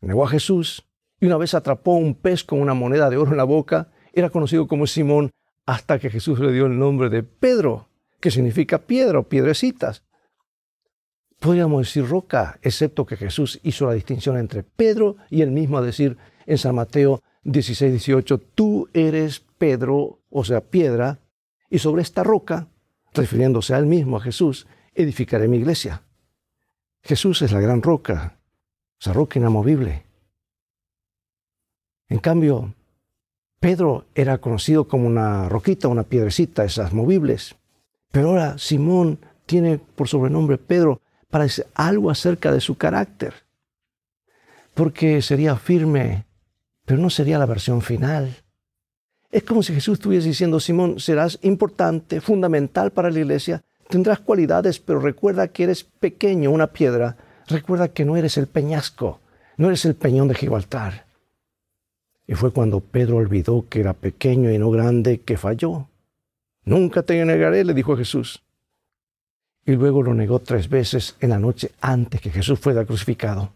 negó 0.00 0.24
a 0.24 0.28
Jesús 0.28 0.84
y 1.20 1.26
una 1.26 1.36
vez 1.36 1.54
atrapó 1.54 1.92
un 1.92 2.16
pez 2.16 2.42
con 2.42 2.60
una 2.60 2.74
moneda 2.74 3.10
de 3.10 3.16
oro 3.16 3.30
en 3.30 3.36
la 3.36 3.44
boca, 3.44 3.92
era 4.12 4.28
conocido 4.28 4.66
como 4.66 4.88
Simón 4.88 5.30
hasta 5.66 6.00
que 6.00 6.10
Jesús 6.10 6.40
le 6.40 6.52
dio 6.52 6.66
el 6.66 6.76
nombre 6.76 7.10
de 7.10 7.22
Pedro, 7.22 7.90
que 8.18 8.32
significa 8.32 8.78
piedra 8.78 9.20
o 9.20 9.28
piedrecitas 9.28 10.02
podríamos 11.38 11.86
decir 11.86 12.06
roca, 12.06 12.58
excepto 12.62 13.06
que 13.06 13.16
Jesús 13.16 13.60
hizo 13.62 13.86
la 13.86 13.94
distinción 13.94 14.36
entre 14.36 14.62
Pedro 14.62 15.16
y 15.30 15.42
él 15.42 15.50
mismo 15.50 15.78
a 15.78 15.82
decir 15.82 16.16
en 16.46 16.58
San 16.58 16.74
Mateo 16.74 17.22
16, 17.44 17.92
18, 17.92 18.38
tú 18.38 18.88
eres 18.92 19.40
Pedro, 19.58 20.20
o 20.30 20.44
sea, 20.44 20.60
piedra, 20.60 21.20
y 21.70 21.78
sobre 21.78 22.02
esta 22.02 22.24
roca, 22.24 22.68
refiriéndose 23.12 23.74
a 23.74 23.78
él 23.78 23.86
mismo, 23.86 24.16
a 24.16 24.20
Jesús, 24.20 24.66
edificaré 24.94 25.48
mi 25.48 25.58
iglesia. 25.58 26.02
Jesús 27.02 27.42
es 27.42 27.52
la 27.52 27.60
gran 27.60 27.82
roca, 27.82 28.38
esa 29.00 29.12
roca 29.12 29.38
inamovible. 29.38 30.04
En 32.08 32.18
cambio, 32.18 32.74
Pedro 33.60 34.06
era 34.14 34.38
conocido 34.38 34.88
como 34.88 35.06
una 35.06 35.48
roquita, 35.48 35.88
una 35.88 36.04
piedrecita, 36.04 36.64
esas 36.64 36.92
movibles. 36.92 37.56
Pero 38.10 38.28
ahora 38.30 38.58
Simón 38.58 39.18
tiene 39.46 39.78
por 39.78 40.08
sobrenombre 40.08 40.58
Pedro 40.58 41.00
para 41.30 41.44
decir 41.44 41.66
algo 41.74 42.10
acerca 42.10 42.52
de 42.52 42.60
su 42.60 42.76
carácter. 42.76 43.34
Porque 44.74 45.22
sería 45.22 45.56
firme, 45.56 46.26
pero 46.84 47.00
no 47.00 47.10
sería 47.10 47.38
la 47.38 47.46
versión 47.46 47.82
final. 47.82 48.36
Es 49.30 49.42
como 49.42 49.62
si 49.62 49.74
Jesús 49.74 49.98
estuviese 49.98 50.28
diciendo, 50.28 50.58
Simón, 50.58 51.00
serás 51.00 51.38
importante, 51.42 52.20
fundamental 52.20 52.92
para 52.92 53.10
la 53.10 53.18
iglesia, 53.18 53.62
tendrás 53.88 54.20
cualidades, 54.20 54.78
pero 54.78 55.00
recuerda 55.00 55.48
que 55.48 55.64
eres 55.64 55.84
pequeño, 55.84 56.50
una 56.50 56.68
piedra. 56.68 57.16
Recuerda 57.46 57.88
que 57.88 58.04
no 58.04 58.16
eres 58.16 58.38
el 58.38 58.46
peñasco, 58.46 59.20
no 59.56 59.68
eres 59.68 59.84
el 59.84 59.94
peñón 59.94 60.28
de 60.28 60.34
Gibraltar. 60.34 61.06
Y 62.26 62.34
fue 62.34 62.52
cuando 62.52 62.80
Pedro 62.80 63.16
olvidó 63.16 63.66
que 63.68 63.80
era 63.80 63.94
pequeño 63.94 64.50
y 64.50 64.58
no 64.58 64.70
grande 64.70 65.20
que 65.20 65.36
falló. 65.36 65.88
Nunca 66.64 67.02
te 67.02 67.22
negaré, 67.24 67.64
le 67.64 67.74
dijo 67.74 67.96
Jesús 67.96 68.42
y 69.68 69.76
luego 69.76 70.02
lo 70.02 70.14
negó 70.14 70.38
tres 70.38 70.70
veces 70.70 71.14
en 71.20 71.28
la 71.28 71.38
noche 71.38 71.72
antes 71.82 72.22
que 72.22 72.30
Jesús 72.30 72.58
fuera 72.58 72.86
crucificado. 72.86 73.50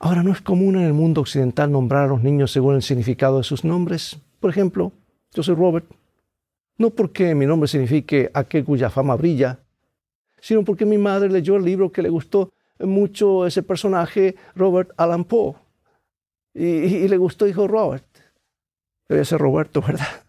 Ahora 0.00 0.24
no 0.24 0.32
es 0.32 0.40
común 0.40 0.74
en 0.74 0.82
el 0.82 0.92
mundo 0.92 1.20
occidental 1.20 1.70
nombrar 1.70 2.06
a 2.06 2.08
los 2.08 2.20
niños 2.24 2.50
según 2.50 2.74
el 2.74 2.82
significado 2.82 3.38
de 3.38 3.44
sus 3.44 3.62
nombres. 3.64 4.18
Por 4.40 4.50
ejemplo, 4.50 4.90
yo 5.32 5.44
soy 5.44 5.54
Robert, 5.54 5.86
no 6.78 6.90
porque 6.90 7.32
mi 7.36 7.46
nombre 7.46 7.68
signifique 7.68 8.28
aquel 8.34 8.64
cuya 8.64 8.90
fama 8.90 9.14
brilla, 9.14 9.60
sino 10.40 10.64
porque 10.64 10.84
mi 10.84 10.98
madre 10.98 11.28
leyó 11.28 11.54
el 11.54 11.64
libro 11.64 11.92
que 11.92 12.02
le 12.02 12.08
gustó 12.08 12.52
mucho 12.80 13.46
ese 13.46 13.62
personaje, 13.62 14.34
Robert 14.56 14.90
Allan 14.96 15.22
Poe, 15.22 15.54
y, 16.54 17.06
le 17.06 17.16
gustó, 17.18 17.44
dijo 17.44 17.68
Robert. 17.68 18.04
Debe 19.08 19.24
ser 19.24 19.38
Roberto, 19.38 19.80
¿verdad? 19.80 20.24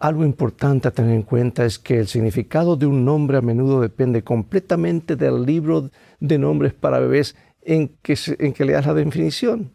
Algo 0.00 0.24
importante 0.24 0.88
a 0.88 0.92
tener 0.92 1.14
en 1.14 1.22
cuenta 1.22 1.66
es 1.66 1.78
que 1.78 1.98
el 1.98 2.08
significado 2.08 2.74
de 2.74 2.86
un 2.86 3.04
nombre 3.04 3.36
a 3.36 3.42
menudo 3.42 3.82
depende 3.82 4.24
completamente 4.24 5.14
del 5.14 5.44
libro 5.44 5.90
de 6.20 6.38
nombres 6.38 6.72
para 6.72 6.98
bebés 6.98 7.36
en 7.60 7.88
que, 8.02 8.16
en 8.38 8.54
que 8.54 8.64
le 8.64 8.72
das 8.72 8.86
la 8.86 8.94
definición. 8.94 9.72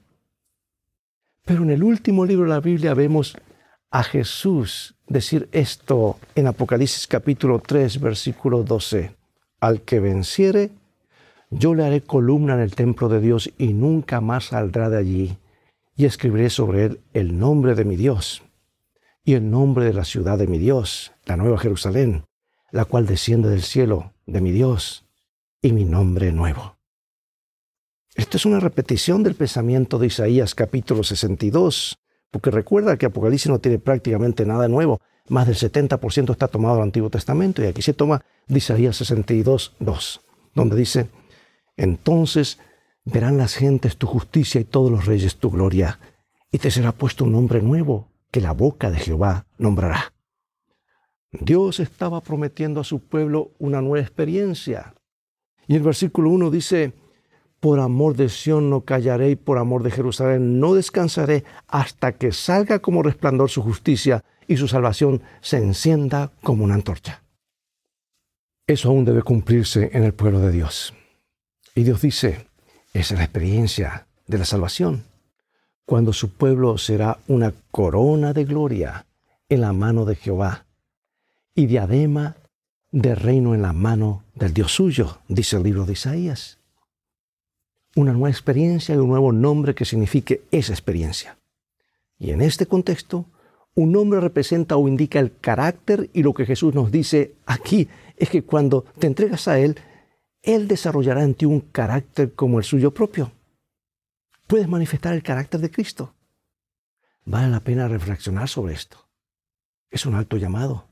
Pero 1.45 1.61
en 1.61 1.69
el 1.69 1.83
último 1.83 2.25
libro 2.25 2.45
de 2.45 2.49
la 2.49 2.59
Biblia 2.59 2.95
vemos 2.95 3.37
a 3.91 4.01
Jesús 4.01 4.95
decir 5.07 5.47
esto 5.51 6.17
en 6.33 6.47
Apocalipsis 6.47 7.05
capítulo 7.05 7.59
3, 7.59 8.01
versículo 8.01 8.63
12. 8.63 9.15
Al 9.59 9.81
que 9.81 9.99
venciere, 9.99 10.71
yo 11.51 11.75
le 11.75 11.85
haré 11.85 12.01
columna 12.01 12.55
en 12.55 12.61
el 12.61 12.73
templo 12.73 13.09
de 13.09 13.21
Dios 13.21 13.51
y 13.59 13.73
nunca 13.73 14.21
más 14.21 14.45
saldrá 14.45 14.89
de 14.89 14.97
allí, 14.97 15.37
y 15.95 16.05
escribiré 16.05 16.49
sobre 16.49 16.85
él 16.85 16.99
el 17.13 17.37
nombre 17.37 17.75
de 17.75 17.85
mi 17.85 17.95
Dios 17.95 18.41
y 19.25 19.33
el 19.33 19.49
nombre 19.49 19.85
de 19.85 19.93
la 19.93 20.05
ciudad 20.05 20.37
de 20.37 20.45
mi 20.45 20.59
Dios, 20.59 21.11
la 21.25 21.35
nueva 21.35 21.57
Jerusalén, 21.57 22.25
la 22.71 22.85
cual 22.85 23.07
desciende 23.07 23.49
del 23.49 23.63
cielo 23.63 24.13
de 24.27 24.39
mi 24.39 24.51
Dios, 24.51 25.03
y 25.63 25.73
mi 25.73 25.83
nombre 25.83 26.31
nuevo. 26.31 26.77
Esto 28.13 28.37
es 28.37 28.45
una 28.45 28.59
repetición 28.59 29.23
del 29.23 29.33
pensamiento 29.33 29.97
de 29.97 30.07
Isaías 30.07 30.53
capítulo 30.53 31.03
62, 31.03 31.97
porque 32.29 32.51
recuerda 32.51 32.97
que 32.97 33.07
Apocalipsis 33.07 33.49
no 33.49 33.57
tiene 33.57 33.79
prácticamente 33.79 34.45
nada 34.45 34.67
nuevo, 34.67 35.01
más 35.27 35.47
del 35.47 35.55
70% 35.55 36.31
está 36.31 36.47
tomado 36.47 36.75
del 36.75 36.83
Antiguo 36.83 37.09
Testamento, 37.09 37.63
y 37.63 37.65
aquí 37.65 37.81
se 37.81 37.93
toma 37.93 38.23
de 38.47 38.59
Isaías 38.59 38.95
62, 38.97 39.73
2, 39.79 40.21
donde 40.53 40.75
dice, 40.75 41.07
entonces 41.77 42.59
verán 43.05 43.37
las 43.37 43.55
gentes 43.55 43.97
tu 43.97 44.05
justicia 44.05 44.61
y 44.61 44.65
todos 44.65 44.91
los 44.91 45.07
reyes 45.07 45.37
tu 45.37 45.49
gloria, 45.49 45.99
y 46.51 46.59
te 46.59 46.69
será 46.69 46.91
puesto 46.91 47.23
un 47.23 47.31
nombre 47.31 47.63
nuevo 47.63 48.14
que 48.35 48.41
la 48.41 48.51
boca 48.51 48.91
de 48.91 48.97
Jehová 48.97 49.45
nombrará. 49.57 50.13
Dios 51.31 51.79
estaba 51.79 52.19
prometiendo 52.19 52.81
a 52.81 52.83
su 52.83 52.99
pueblo 52.99 53.51
una 53.59 53.81
nueva 53.81 54.05
experiencia. 54.05 54.93
Y 55.67 55.75
el 55.77 55.83
versículo 55.83 56.31
1 56.31 56.51
dice, 56.51 56.91
por 57.61 57.79
amor 57.79 58.17
de 58.17 58.27
Sión 58.27 58.69
no 58.69 58.81
callaré 58.81 59.29
y 59.29 59.35
por 59.37 59.57
amor 59.57 59.83
de 59.83 59.91
Jerusalén 59.91 60.59
no 60.59 60.73
descansaré 60.73 61.45
hasta 61.69 62.11
que 62.17 62.33
salga 62.33 62.79
como 62.79 63.03
resplandor 63.03 63.49
su 63.49 63.61
justicia 63.61 64.25
y 64.49 64.57
su 64.57 64.67
salvación 64.67 65.21
se 65.39 65.55
encienda 65.55 66.33
como 66.43 66.65
una 66.65 66.73
antorcha. 66.73 67.23
Eso 68.67 68.89
aún 68.89 69.05
debe 69.05 69.21
cumplirse 69.21 69.91
en 69.93 70.03
el 70.03 70.13
pueblo 70.13 70.41
de 70.41 70.51
Dios. 70.51 70.93
Y 71.73 71.83
Dios 71.83 72.01
dice, 72.01 72.47
esa 72.91 73.13
es 73.13 73.17
la 73.17 73.23
experiencia 73.23 74.07
de 74.27 74.39
la 74.39 74.43
salvación 74.43 75.14
cuando 75.85 76.13
su 76.13 76.31
pueblo 76.31 76.77
será 76.77 77.19
una 77.27 77.53
corona 77.71 78.33
de 78.33 78.45
gloria 78.45 79.05
en 79.49 79.61
la 79.61 79.73
mano 79.73 80.05
de 80.05 80.15
Jehová. 80.15 80.65
y 81.57 81.67
diadema 81.67 82.35
de 82.91 83.15
reino 83.15 83.55
en 83.55 83.61
la 83.61 83.71
mano 83.71 84.23
del 84.33 84.53
Dios 84.53 84.73
suyo, 84.73 85.19
dice 85.29 85.55
el 85.55 85.63
libro 85.63 85.85
de 85.85 85.93
Isaías. 85.93 86.57
Una 87.95 88.11
nueva 88.11 88.29
experiencia 88.29 88.93
y 88.93 88.97
un 88.97 89.07
nuevo 89.07 89.31
nombre 89.31 89.73
que 89.73 89.85
signifique 89.85 90.43
esa 90.51 90.73
experiencia. 90.73 91.37
Y 92.19 92.31
en 92.31 92.41
este 92.41 92.65
contexto, 92.65 93.25
un 93.73 93.93
nombre 93.93 94.19
representa 94.19 94.75
o 94.75 94.89
indica 94.89 95.19
el 95.19 95.37
carácter 95.37 96.09
y 96.11 96.23
lo 96.23 96.33
que 96.33 96.45
Jesús 96.45 96.73
nos 96.73 96.91
dice 96.91 97.35
aquí 97.45 97.87
es 98.17 98.29
que 98.29 98.43
cuando 98.43 98.83
te 98.99 99.07
entregas 99.07 99.47
a 99.47 99.59
Él, 99.59 99.77
Él 100.41 100.67
desarrollará 100.67 101.23
en 101.23 101.35
ti 101.35 101.45
un 101.45 101.61
carácter 101.61 102.33
como 102.33 102.59
el 102.59 102.65
suyo 102.65 102.91
propio. 102.91 103.31
Puedes 104.47 104.67
manifestar 104.67 105.13
el 105.13 105.23
carácter 105.23 105.59
de 105.59 105.71
Cristo. 105.71 106.13
Vale 107.25 107.49
la 107.49 107.59
pena 107.59 107.87
reflexionar 107.87 108.47
sobre 108.47 108.75
esto. 108.75 108.97
Es 109.89 110.05
un 110.05 110.15
alto 110.15 110.37
llamado. 110.37 110.87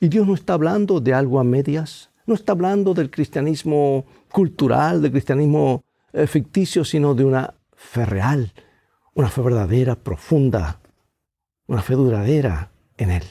Y 0.00 0.08
Dios 0.08 0.26
no 0.26 0.34
está 0.34 0.54
hablando 0.54 1.00
de 1.00 1.12
algo 1.12 1.40
a 1.40 1.44
medias, 1.44 2.10
no 2.26 2.34
está 2.34 2.52
hablando 2.52 2.94
del 2.94 3.10
cristianismo 3.10 4.06
cultural, 4.30 5.02
del 5.02 5.10
cristianismo 5.10 5.84
eh, 6.12 6.26
ficticio, 6.26 6.84
sino 6.84 7.14
de 7.14 7.24
una 7.24 7.54
fe 7.74 8.06
real, 8.06 8.52
una 9.14 9.28
fe 9.28 9.42
verdadera, 9.42 9.96
profunda, 9.96 10.80
una 11.66 11.82
fe 11.82 11.94
duradera 11.94 12.70
en 12.96 13.10
Él. 13.10 13.24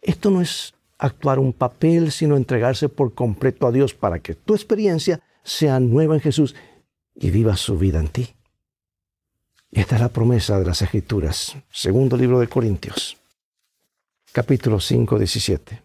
Esto 0.00 0.30
no 0.30 0.40
es 0.40 0.74
actuar 0.98 1.38
un 1.38 1.52
papel, 1.52 2.12
sino 2.12 2.36
entregarse 2.36 2.88
por 2.88 3.14
completo 3.14 3.66
a 3.66 3.72
Dios 3.72 3.92
para 3.92 4.20
que 4.20 4.34
tu 4.34 4.54
experiencia 4.54 5.20
sea 5.42 5.80
nueva 5.80 6.14
en 6.14 6.20
Jesús 6.20 6.54
y 7.14 7.30
viva 7.30 7.56
su 7.56 7.78
vida 7.78 8.00
en 8.00 8.08
ti. 8.08 8.34
Esta 9.70 9.96
es 9.96 10.00
la 10.00 10.08
promesa 10.08 10.58
de 10.58 10.66
las 10.66 10.82
Escrituras, 10.82 11.56
segundo 11.70 12.16
libro 12.16 12.40
de 12.40 12.48
Corintios 12.48 13.20
capítulo 14.32 14.80
5, 14.80 15.18
17. 15.18 15.82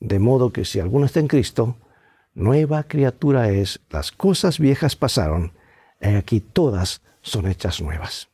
De 0.00 0.18
modo 0.18 0.52
que 0.52 0.64
si 0.64 0.80
alguno 0.80 1.06
está 1.06 1.20
en 1.20 1.28
Cristo, 1.28 1.76
nueva 2.34 2.84
criatura 2.84 3.50
es, 3.50 3.80
las 3.90 4.12
cosas 4.12 4.58
viejas 4.58 4.96
pasaron, 4.96 5.52
y 6.00 6.08
aquí 6.08 6.40
todas 6.40 7.02
son 7.22 7.46
hechas 7.46 7.80
nuevas. 7.80 8.28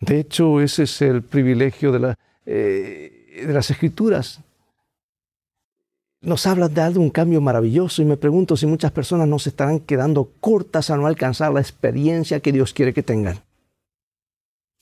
De 0.00 0.18
hecho, 0.18 0.60
ese 0.60 0.84
es 0.84 1.02
el 1.02 1.22
privilegio 1.22 1.92
de, 1.92 2.14
eh, 2.46 3.44
de 3.46 3.52
las 3.52 3.70
escrituras. 3.70 4.40
Nos 6.22 6.46
habla 6.46 6.68
de 6.68 6.80
algo, 6.80 7.00
un 7.00 7.10
cambio 7.10 7.40
maravilloso 7.40 8.00
y 8.00 8.04
me 8.04 8.16
pregunto 8.16 8.56
si 8.56 8.64
muchas 8.64 8.92
personas 8.92 9.26
no 9.26 9.40
se 9.40 9.48
estarán 9.48 9.80
quedando 9.80 10.30
cortas 10.38 10.88
a 10.88 10.96
no 10.96 11.08
alcanzar 11.08 11.52
la 11.52 11.60
experiencia 11.60 12.38
que 12.38 12.52
Dios 12.52 12.72
quiere 12.72 12.94
que 12.94 13.02
tengan. 13.02 13.40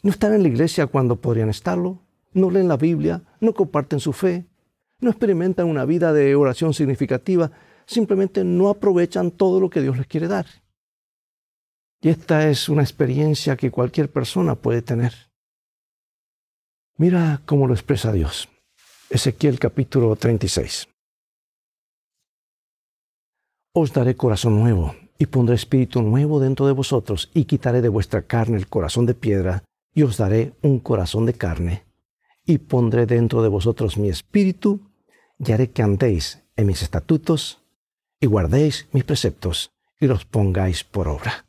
No 0.02 0.10
están 0.10 0.34
en 0.34 0.42
la 0.42 0.48
iglesia 0.48 0.86
cuando 0.86 1.16
podrían 1.16 1.48
estarlo, 1.48 1.98
no 2.34 2.50
leen 2.50 2.68
la 2.68 2.76
Biblia, 2.76 3.22
no 3.40 3.54
comparten 3.54 4.00
su 4.00 4.12
fe, 4.12 4.44
no 5.00 5.08
experimentan 5.08 5.66
una 5.66 5.86
vida 5.86 6.12
de 6.12 6.34
oración 6.34 6.74
significativa, 6.74 7.50
simplemente 7.86 8.44
no 8.44 8.68
aprovechan 8.68 9.30
todo 9.30 9.60
lo 9.60 9.70
que 9.70 9.80
Dios 9.80 9.96
les 9.96 10.06
quiere 10.06 10.28
dar. 10.28 10.44
Y 12.02 12.10
esta 12.10 12.50
es 12.50 12.68
una 12.68 12.82
experiencia 12.82 13.56
que 13.56 13.70
cualquier 13.70 14.10
persona 14.10 14.56
puede 14.56 14.82
tener. 14.82 15.14
Mira 16.98 17.40
cómo 17.46 17.66
lo 17.66 17.72
expresa 17.72 18.12
Dios. 18.12 18.50
Ezequiel 19.08 19.58
capítulo 19.58 20.14
36. 20.16 20.89
Os 23.72 23.92
daré 23.92 24.16
corazón 24.16 24.58
nuevo 24.58 24.96
y 25.16 25.26
pondré 25.26 25.54
espíritu 25.54 26.02
nuevo 26.02 26.40
dentro 26.40 26.66
de 26.66 26.72
vosotros 26.72 27.30
y 27.32 27.44
quitaré 27.44 27.82
de 27.82 27.88
vuestra 27.88 28.22
carne 28.22 28.56
el 28.56 28.66
corazón 28.66 29.06
de 29.06 29.14
piedra 29.14 29.62
y 29.94 30.02
os 30.02 30.16
daré 30.16 30.54
un 30.62 30.80
corazón 30.80 31.24
de 31.24 31.34
carne 31.34 31.84
y 32.44 32.58
pondré 32.58 33.06
dentro 33.06 33.42
de 33.42 33.48
vosotros 33.48 33.96
mi 33.96 34.08
espíritu, 34.08 34.80
y 35.38 35.52
haré 35.52 35.70
que 35.70 35.82
andéis 35.82 36.42
en 36.56 36.66
mis 36.66 36.82
estatutos, 36.82 37.62
y 38.18 38.26
guardéis 38.26 38.88
mis 38.90 39.04
preceptos, 39.04 39.70
y 40.00 40.08
los 40.08 40.24
pongáis 40.24 40.82
por 40.82 41.06
obra. 41.06 41.46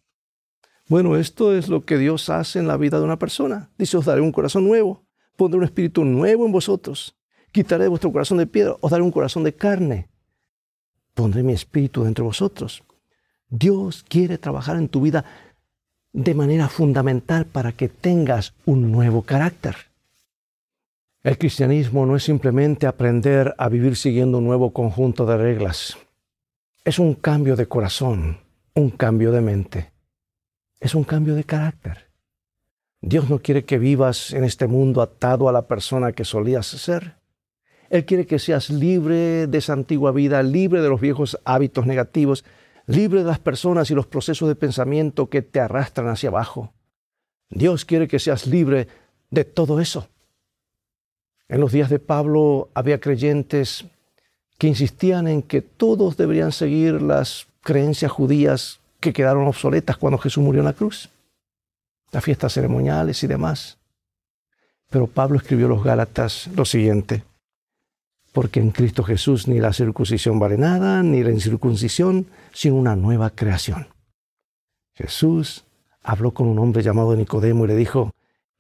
Bueno, 0.88 1.16
esto 1.16 1.56
es 1.56 1.70
lo 1.70 1.86
que 1.86 1.98
Dios 1.98 2.30
hace 2.30 2.60
en 2.60 2.68
la 2.68 2.78
vida 2.78 3.00
de 3.00 3.06
una 3.06 3.18
persona. 3.18 3.72
Dice, 3.80 3.98
os 3.98 4.06
daré 4.06 4.22
un 4.22 4.32
corazón 4.32 4.66
nuevo, 4.66 5.08
pondré 5.38 5.58
un 5.58 5.64
espíritu 5.64 6.06
nuevo 6.06 6.46
en 6.46 6.52
vosotros, 6.52 7.18
quitaré 7.52 7.86
de 7.86 7.90
vuestro 7.90 8.12
corazón 8.12 8.38
de 8.38 8.46
piedra, 8.46 8.76
os 8.80 8.92
daré 8.92 9.02
un 9.02 9.12
corazón 9.12 9.44
de 9.44 9.56
carne, 9.56 10.11
pondré 11.22 11.44
mi 11.44 11.54
espíritu 11.54 12.04
dentro 12.04 12.24
de 12.24 12.30
vosotros. 12.30 12.82
Dios 13.48 14.04
quiere 14.10 14.40
trabajar 14.40 14.78
en 14.78 14.90
tu 14.90 15.02
vida 15.02 15.24
de 16.14 16.34
manera 16.34 16.68
fundamental 16.68 17.46
para 17.46 17.74
que 17.74 17.90
tengas 17.90 18.56
un 18.66 18.92
nuevo 18.92 19.22
carácter. 19.22 19.76
El 21.22 21.38
cristianismo 21.38 22.08
no 22.08 22.16
es 22.16 22.24
simplemente 22.24 22.88
aprender 22.88 23.54
a 23.60 23.70
vivir 23.70 23.96
siguiendo 23.98 24.40
un 24.40 24.46
nuevo 24.46 24.74
conjunto 24.74 25.28
de 25.28 25.38
reglas. 25.38 25.96
Es 26.84 26.98
un 26.98 27.14
cambio 27.14 27.56
de 27.56 27.68
corazón, 27.68 28.40
un 28.74 28.90
cambio 28.90 29.32
de 29.32 29.42
mente. 29.42 29.92
Es 30.80 30.96
un 30.96 31.04
cambio 31.04 31.36
de 31.36 31.44
carácter. 31.44 32.10
Dios 33.00 33.30
no 33.30 33.38
quiere 33.44 33.64
que 33.64 33.78
vivas 33.78 34.34
en 34.34 34.44
este 34.44 34.66
mundo 34.66 35.04
atado 35.04 35.48
a 35.48 35.52
la 35.52 35.68
persona 35.68 36.14
que 36.14 36.26
solías 36.26 36.66
ser. 36.66 37.21
Él 37.92 38.06
quiere 38.06 38.26
que 38.26 38.40
seas 38.40 38.70
libre 38.70 39.48
de 39.48 39.58
esa 39.58 39.74
antigua 39.74 40.14
vida, 40.14 40.42
libre 40.44 40.82
de 40.82 40.88
los 40.88 41.02
viejos 41.02 41.38
hábitos 41.44 41.86
negativos, 41.86 42.46
libre 42.88 43.20
de 43.20 43.26
las 43.26 43.40
personas 43.40 43.92
y 43.92 43.96
los 43.96 44.08
procesos 44.08 44.48
de 44.48 44.56
pensamiento 44.56 45.30
que 45.30 45.42
te 45.42 45.60
arrastran 45.60 46.08
hacia 46.08 46.30
abajo. 46.30 46.72
Dios 47.50 47.84
quiere 47.84 48.08
que 48.08 48.18
seas 48.18 48.48
libre 48.48 48.88
de 49.30 49.44
todo 49.44 49.82
eso. 49.82 50.08
En 51.50 51.60
los 51.60 51.74
días 51.74 51.90
de 51.90 52.00
Pablo 52.00 52.70
había 52.74 53.02
creyentes 53.02 53.84
que 54.58 54.68
insistían 54.68 55.28
en 55.28 55.42
que 55.42 55.62
todos 55.62 56.16
deberían 56.16 56.54
seguir 56.54 57.02
las 57.02 57.48
creencias 57.60 58.10
judías 58.10 58.80
que 59.02 59.12
quedaron 59.12 59.46
obsoletas 59.48 59.98
cuando 59.98 60.18
Jesús 60.18 60.42
murió 60.42 60.62
en 60.62 60.68
la 60.68 60.74
cruz, 60.74 61.10
las 62.14 62.24
fiestas 62.24 62.54
ceremoniales 62.54 63.22
y 63.22 63.28
demás. 63.28 63.80
Pero 64.90 65.08
Pablo 65.08 65.36
escribió 65.36 65.66
a 65.66 65.70
los 65.70 65.84
Gálatas 65.84 66.48
lo 66.56 66.64
siguiente, 66.64 67.26
porque 68.32 68.60
en 68.60 68.72
Cristo 68.72 69.04
Jesús 69.04 69.48
ni 69.48 69.60
la 69.60 69.74
circuncisión 69.74 70.40
vale 70.40 70.58
nada, 70.58 71.04
ni 71.04 71.24
la 71.24 71.32
incircuncisión, 71.32 72.28
sino 72.54 72.76
una 72.76 72.96
nueva 72.96 73.32
creación. 73.32 73.88
Jesús 74.94 75.66
habló 76.04 76.34
con 76.34 76.48
un 76.48 76.60
hombre 76.60 76.84
llamado 76.84 77.16
Nicodemo 77.16 77.66
y 77.66 77.70
le 77.70 77.76
dijo, 77.76 78.12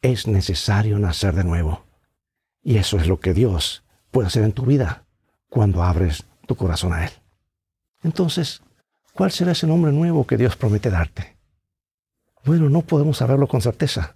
es 0.02 0.28
necesario 0.28 1.00
nacer 1.00 1.36
de 1.36 1.44
nuevo. 1.44 1.84
Y 2.64 2.78
eso 2.78 2.98
es 2.98 3.08
lo 3.08 3.20
que 3.20 3.34
Dios 3.34 3.84
puede 4.12 4.28
hacer 4.28 4.44
en 4.44 4.52
tu 4.52 4.66
vida 4.66 5.06
cuando 5.50 5.84
abres 5.84 6.26
tu 6.48 6.56
corazón 6.56 6.94
a 6.94 7.06
Él. 7.06 7.12
Entonces, 8.04 8.62
¿cuál 9.14 9.32
será 9.32 9.52
ese 9.52 9.68
nombre 9.68 9.92
nuevo 9.92 10.26
que 10.26 10.38
Dios 10.38 10.56
promete 10.56 10.90
darte? 10.90 11.38
Bueno, 12.44 12.70
no 12.70 12.82
podemos 12.82 13.18
saberlo 13.18 13.48
con 13.48 13.62
certeza, 13.62 14.16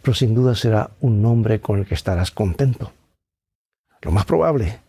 pero 0.00 0.14
sin 0.14 0.34
duda 0.34 0.54
será 0.54 0.90
un 1.00 1.22
nombre 1.22 1.60
con 1.60 1.80
el 1.80 1.86
que 1.86 1.94
estarás 1.94 2.30
contento. 2.30 2.92
Lo 4.02 4.10
más 4.10 4.24
probable 4.24 4.80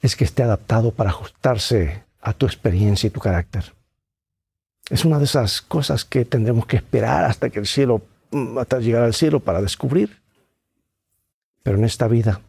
es 0.00 0.16
que 0.16 0.24
esté 0.24 0.42
adaptado 0.42 0.92
para 0.92 1.10
ajustarse 1.10 2.04
a 2.20 2.32
tu 2.32 2.46
experiencia 2.46 3.08
y 3.08 3.10
tu 3.10 3.20
carácter. 3.20 3.74
Es 4.88 5.04
una 5.04 5.18
de 5.18 5.24
esas 5.24 5.62
cosas 5.62 6.04
que 6.04 6.24
tendremos 6.24 6.66
que 6.66 6.76
esperar 6.76 7.24
hasta 7.24 7.50
que 7.50 7.58
el 7.58 7.66
cielo, 7.66 8.02
hasta 8.58 8.78
llegar 8.78 9.02
al 9.02 9.14
cielo 9.14 9.40
para 9.40 9.60
descubrir. 9.60 10.20
Pero 11.62 11.76
en 11.76 11.84
esta 11.84 12.06
vida 12.06 12.40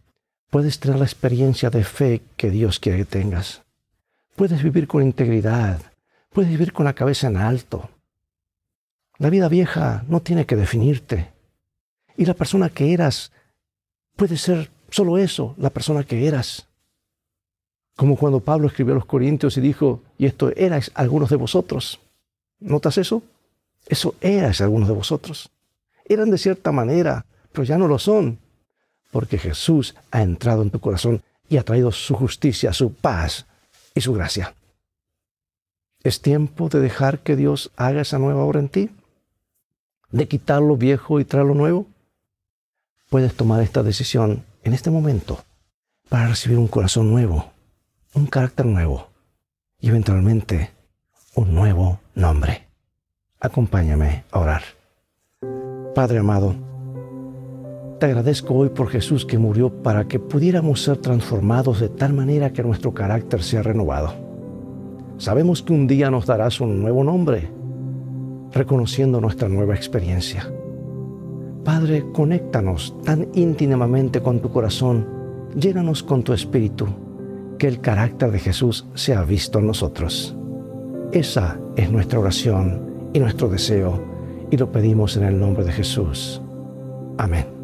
puedes 0.50 0.78
tener 0.78 0.98
la 0.98 1.04
experiencia 1.04 1.68
de 1.70 1.82
fe 1.82 2.22
que 2.36 2.50
Dios 2.50 2.78
quiere 2.78 2.98
que 2.98 3.04
tengas. 3.04 3.62
Puedes 4.36 4.62
vivir 4.62 4.86
con 4.86 5.02
integridad, 5.02 5.80
puedes 6.30 6.50
vivir 6.50 6.72
con 6.72 6.84
la 6.84 6.92
cabeza 6.92 7.26
en 7.26 7.38
alto. 7.38 7.90
La 9.18 9.30
vida 9.30 9.48
vieja 9.48 10.04
no 10.06 10.20
tiene 10.20 10.46
que 10.46 10.54
definirte. 10.54 11.32
Y 12.16 12.24
la 12.24 12.34
persona 12.34 12.70
que 12.70 12.92
eras 12.92 13.32
puede 14.14 14.36
ser 14.36 14.70
solo 14.90 15.18
eso, 15.18 15.54
la 15.58 15.70
persona 15.70 16.04
que 16.04 16.26
eras. 16.26 16.66
Como 17.96 18.16
cuando 18.16 18.40
Pablo 18.40 18.68
escribió 18.68 18.94
a 18.94 18.98
los 18.98 19.06
Corintios 19.06 19.56
y 19.56 19.60
dijo, 19.60 20.02
y 20.18 20.26
esto 20.26 20.52
erais 20.56 20.90
algunos 20.94 21.30
de 21.30 21.36
vosotros. 21.36 22.00
¿Notas 22.60 22.98
eso? 22.98 23.22
Eso 23.86 24.14
erais 24.20 24.60
algunos 24.60 24.88
de 24.88 24.94
vosotros. 24.94 25.50
Eran 26.04 26.30
de 26.30 26.38
cierta 26.38 26.72
manera, 26.72 27.26
pero 27.52 27.64
ya 27.64 27.76
no 27.76 27.88
lo 27.88 27.98
son 27.98 28.38
porque 29.10 29.38
Jesús 29.38 29.94
ha 30.10 30.22
entrado 30.22 30.62
en 30.62 30.70
tu 30.70 30.80
corazón 30.80 31.22
y 31.48 31.56
ha 31.56 31.62
traído 31.62 31.92
su 31.92 32.14
justicia, 32.14 32.72
su 32.72 32.92
paz 32.92 33.46
y 33.94 34.00
su 34.00 34.12
gracia. 34.12 34.54
¿Es 36.02 36.20
tiempo 36.20 36.68
de 36.68 36.80
dejar 36.80 37.20
que 37.20 37.36
Dios 37.36 37.70
haga 37.76 38.02
esa 38.02 38.18
nueva 38.18 38.44
obra 38.44 38.60
en 38.60 38.68
ti? 38.68 38.90
¿De 40.10 40.28
quitar 40.28 40.62
lo 40.62 40.76
viejo 40.76 41.20
y 41.20 41.24
traer 41.24 41.46
lo 41.46 41.54
nuevo? 41.54 41.86
Puedes 43.10 43.34
tomar 43.34 43.62
esta 43.62 43.82
decisión 43.82 44.44
en 44.62 44.74
este 44.74 44.90
momento 44.90 45.38
para 46.08 46.28
recibir 46.28 46.58
un 46.58 46.68
corazón 46.68 47.10
nuevo, 47.10 47.46
un 48.14 48.26
carácter 48.26 48.66
nuevo 48.66 49.08
y 49.80 49.88
eventualmente 49.88 50.70
un 51.34 51.54
nuevo 51.54 52.00
nombre. 52.14 52.66
Acompáñame 53.40 54.24
a 54.30 54.38
orar. 54.40 54.62
Padre 55.94 56.18
amado, 56.18 56.54
Te 58.00 58.06
agradezco 58.06 58.54
hoy 58.54 58.68
por 58.68 58.88
Jesús 58.90 59.26
que 59.26 59.38
murió 59.38 59.82
para 59.82 60.06
que 60.06 60.20
pudiéramos 60.20 60.82
ser 60.82 60.98
transformados 60.98 61.80
de 61.80 61.88
tal 61.88 62.12
manera 62.12 62.52
que 62.52 62.62
nuestro 62.62 62.94
carácter 62.94 63.42
sea 63.42 63.62
renovado. 63.64 64.14
Sabemos 65.16 65.62
que 65.62 65.72
un 65.72 65.88
día 65.88 66.08
nos 66.08 66.24
darás 66.24 66.60
un 66.60 66.80
nuevo 66.80 67.02
nombre, 67.02 67.50
reconociendo 68.52 69.20
nuestra 69.20 69.48
nueva 69.48 69.74
experiencia. 69.74 70.48
Padre, 71.64 72.04
conéctanos 72.12 72.94
tan 73.04 73.28
íntimamente 73.34 74.20
con 74.20 74.40
tu 74.40 74.50
corazón, 74.50 75.06
llénanos 75.54 76.02
con 76.02 76.22
tu 76.22 76.32
espíritu, 76.32 76.86
que 77.58 77.68
el 77.68 77.80
carácter 77.80 78.30
de 78.30 78.38
Jesús 78.38 78.86
sea 78.94 79.22
visto 79.22 79.58
en 79.58 79.66
nosotros. 79.66 80.36
Esa 81.12 81.58
es 81.76 81.90
nuestra 81.90 82.20
oración 82.20 83.10
y 83.12 83.18
nuestro 83.18 83.48
deseo, 83.48 84.02
y 84.50 84.56
lo 84.56 84.70
pedimos 84.70 85.16
en 85.16 85.24
el 85.24 85.38
nombre 85.38 85.64
de 85.64 85.72
Jesús. 85.72 86.40
Amén. 87.18 87.57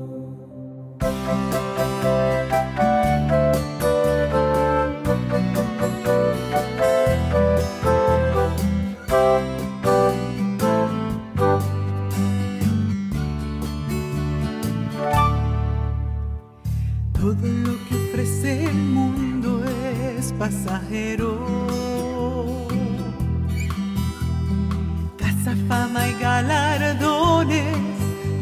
Fama 25.68 26.08
y 26.08 26.14
galardones 26.20 27.76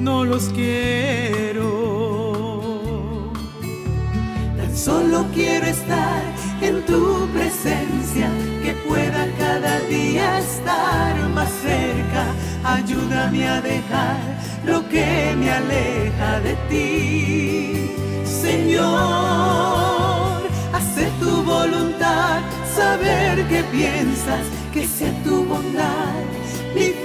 no 0.00 0.24
los 0.24 0.44
quiero. 0.50 1.70
Tan 4.56 4.76
solo 4.76 5.26
quiero 5.34 5.66
estar 5.66 6.22
en 6.60 6.82
tu 6.86 7.28
presencia, 7.28 8.28
que 8.62 8.72
pueda 8.88 9.26
cada 9.38 9.80
día 9.80 10.38
estar 10.38 11.28
más 11.30 11.50
cerca. 11.62 12.24
Ayúdame 12.64 13.48
a 13.48 13.60
dejar 13.60 14.18
lo 14.64 14.88
que 14.88 15.34
me 15.36 15.50
aleja 15.50 16.40
de 16.40 16.54
ti 16.68 17.92
Señor, 18.42 18.82
hacer 20.72 21.10
tu 21.20 21.42
voluntad, 21.44 22.40
saber 22.74 23.46
que 23.46 23.62
piensas, 23.64 24.44
que 24.72 24.84
sea 24.84 25.12
tu 25.22 25.44
bondad, 25.44 26.01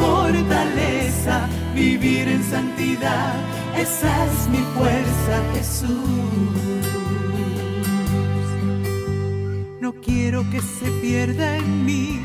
fortaleza, 0.07 1.35
vivir 1.75 2.27
en 2.27 2.43
santidad, 2.43 3.33
esa 3.75 4.25
es 4.25 4.47
mi 4.53 4.63
fuerza, 4.75 5.35
Jesús. 5.53 6.85
No 9.81 9.93
quiero 10.05 10.39
que 10.51 10.61
se 10.61 10.89
pierda 11.01 11.57
en 11.57 11.85
mí 11.85 12.19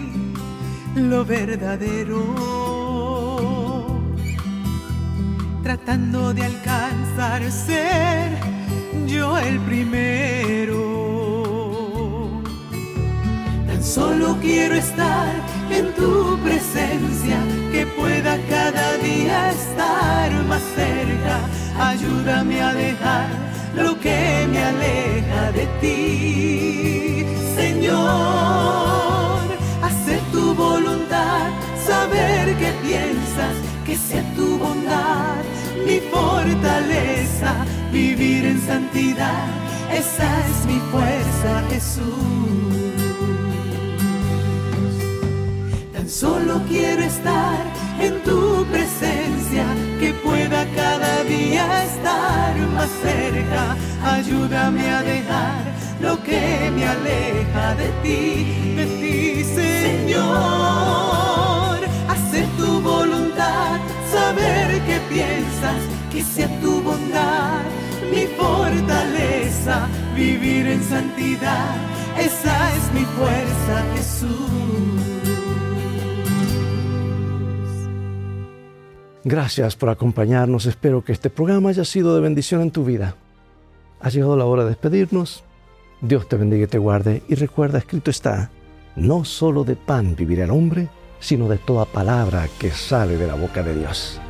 lo 0.94 1.24
verdadero, 1.24 2.20
tratando 5.62 6.32
de 6.34 6.44
alcanzar 6.44 7.40
ser 7.50 8.30
yo 9.06 9.38
el 9.38 9.58
primero. 9.60 10.82
Tan 13.66 13.82
solo 13.82 14.36
quiero 14.40 14.74
estar 14.74 15.32
en 15.70 15.86
tu 15.94 16.38
presencia, 16.44 17.38
estar 19.50 20.30
más 20.50 20.62
cerca. 20.74 21.34
Ayúdame 21.90 22.62
a 22.62 22.72
dejar 22.74 23.28
lo 23.74 23.98
que 24.00 24.46
me 24.52 24.62
aleja 24.62 25.52
de 25.52 25.66
ti, 25.80 27.26
Señor. 27.56 29.40
Hacer 29.82 30.20
tu 30.32 30.54
voluntad, 30.54 31.50
saber 31.86 32.44
que 32.60 32.70
piensas, 32.86 33.54
que 33.86 33.96
sea 33.96 34.24
tu 34.36 34.58
bondad 34.58 35.42
mi 35.86 36.00
fortaleza 36.00 37.64
vivir 37.92 38.46
en 38.46 38.60
santidad, 38.60 39.46
esa 39.92 40.28
es 40.48 40.66
mi 40.66 40.78
fuerza, 40.90 41.62
Jesús. 41.70 42.02
Tan 45.92 46.08
solo 46.08 46.62
quiero 46.68 47.02
estar 47.02 47.71
en 48.06 48.22
tu 48.22 48.64
presencia, 48.66 49.64
que 50.00 50.12
pueda 50.26 50.66
cada 50.74 51.24
día 51.24 51.84
estar 51.84 52.56
más 52.74 52.90
cerca. 53.02 53.76
Ayúdame 54.16 54.90
a 54.90 55.02
dejar 55.02 55.62
lo 56.00 56.22
que 56.22 56.70
me 56.74 56.84
aleja 56.86 57.74
de 57.76 57.88
ti, 58.02 58.74
de 58.76 58.86
ti, 59.00 59.44
Señor. 59.60 60.20
Hacer 62.08 62.46
tu 62.58 62.80
voluntad, 62.80 63.78
saber 64.10 64.66
que 64.88 64.98
piensas, 65.12 65.80
que 66.10 66.22
sea 66.22 66.48
tu 66.60 66.82
bondad 66.82 67.62
mi 68.12 68.26
fortaleza, 68.26 69.88
vivir 70.14 70.66
en 70.66 70.82
santidad, 70.84 71.76
esa 72.18 72.76
es 72.76 72.92
mi 72.92 73.04
fuerza, 73.16 73.74
Jesús. 73.94 74.42
Gracias 79.24 79.76
por 79.76 79.88
acompañarnos, 79.88 80.66
espero 80.66 81.04
que 81.04 81.12
este 81.12 81.30
programa 81.30 81.68
haya 81.68 81.84
sido 81.84 82.14
de 82.14 82.20
bendición 82.20 82.60
en 82.60 82.72
tu 82.72 82.84
vida. 82.84 83.14
Ha 84.00 84.08
llegado 84.08 84.36
la 84.36 84.46
hora 84.46 84.64
de 84.64 84.70
despedirnos. 84.70 85.44
Dios 86.00 86.28
te 86.28 86.36
bendiga 86.36 86.64
y 86.64 86.68
te 86.68 86.78
guarde 86.78 87.22
y 87.28 87.36
recuerda, 87.36 87.78
escrito 87.78 88.10
está, 88.10 88.50
no 88.96 89.24
solo 89.24 89.62
de 89.62 89.76
pan 89.76 90.16
vivirá 90.16 90.44
el 90.44 90.50
hombre, 90.50 90.88
sino 91.20 91.48
de 91.48 91.58
toda 91.58 91.84
palabra 91.84 92.48
que 92.58 92.72
sale 92.72 93.16
de 93.16 93.28
la 93.28 93.34
boca 93.34 93.62
de 93.62 93.78
Dios. 93.78 94.20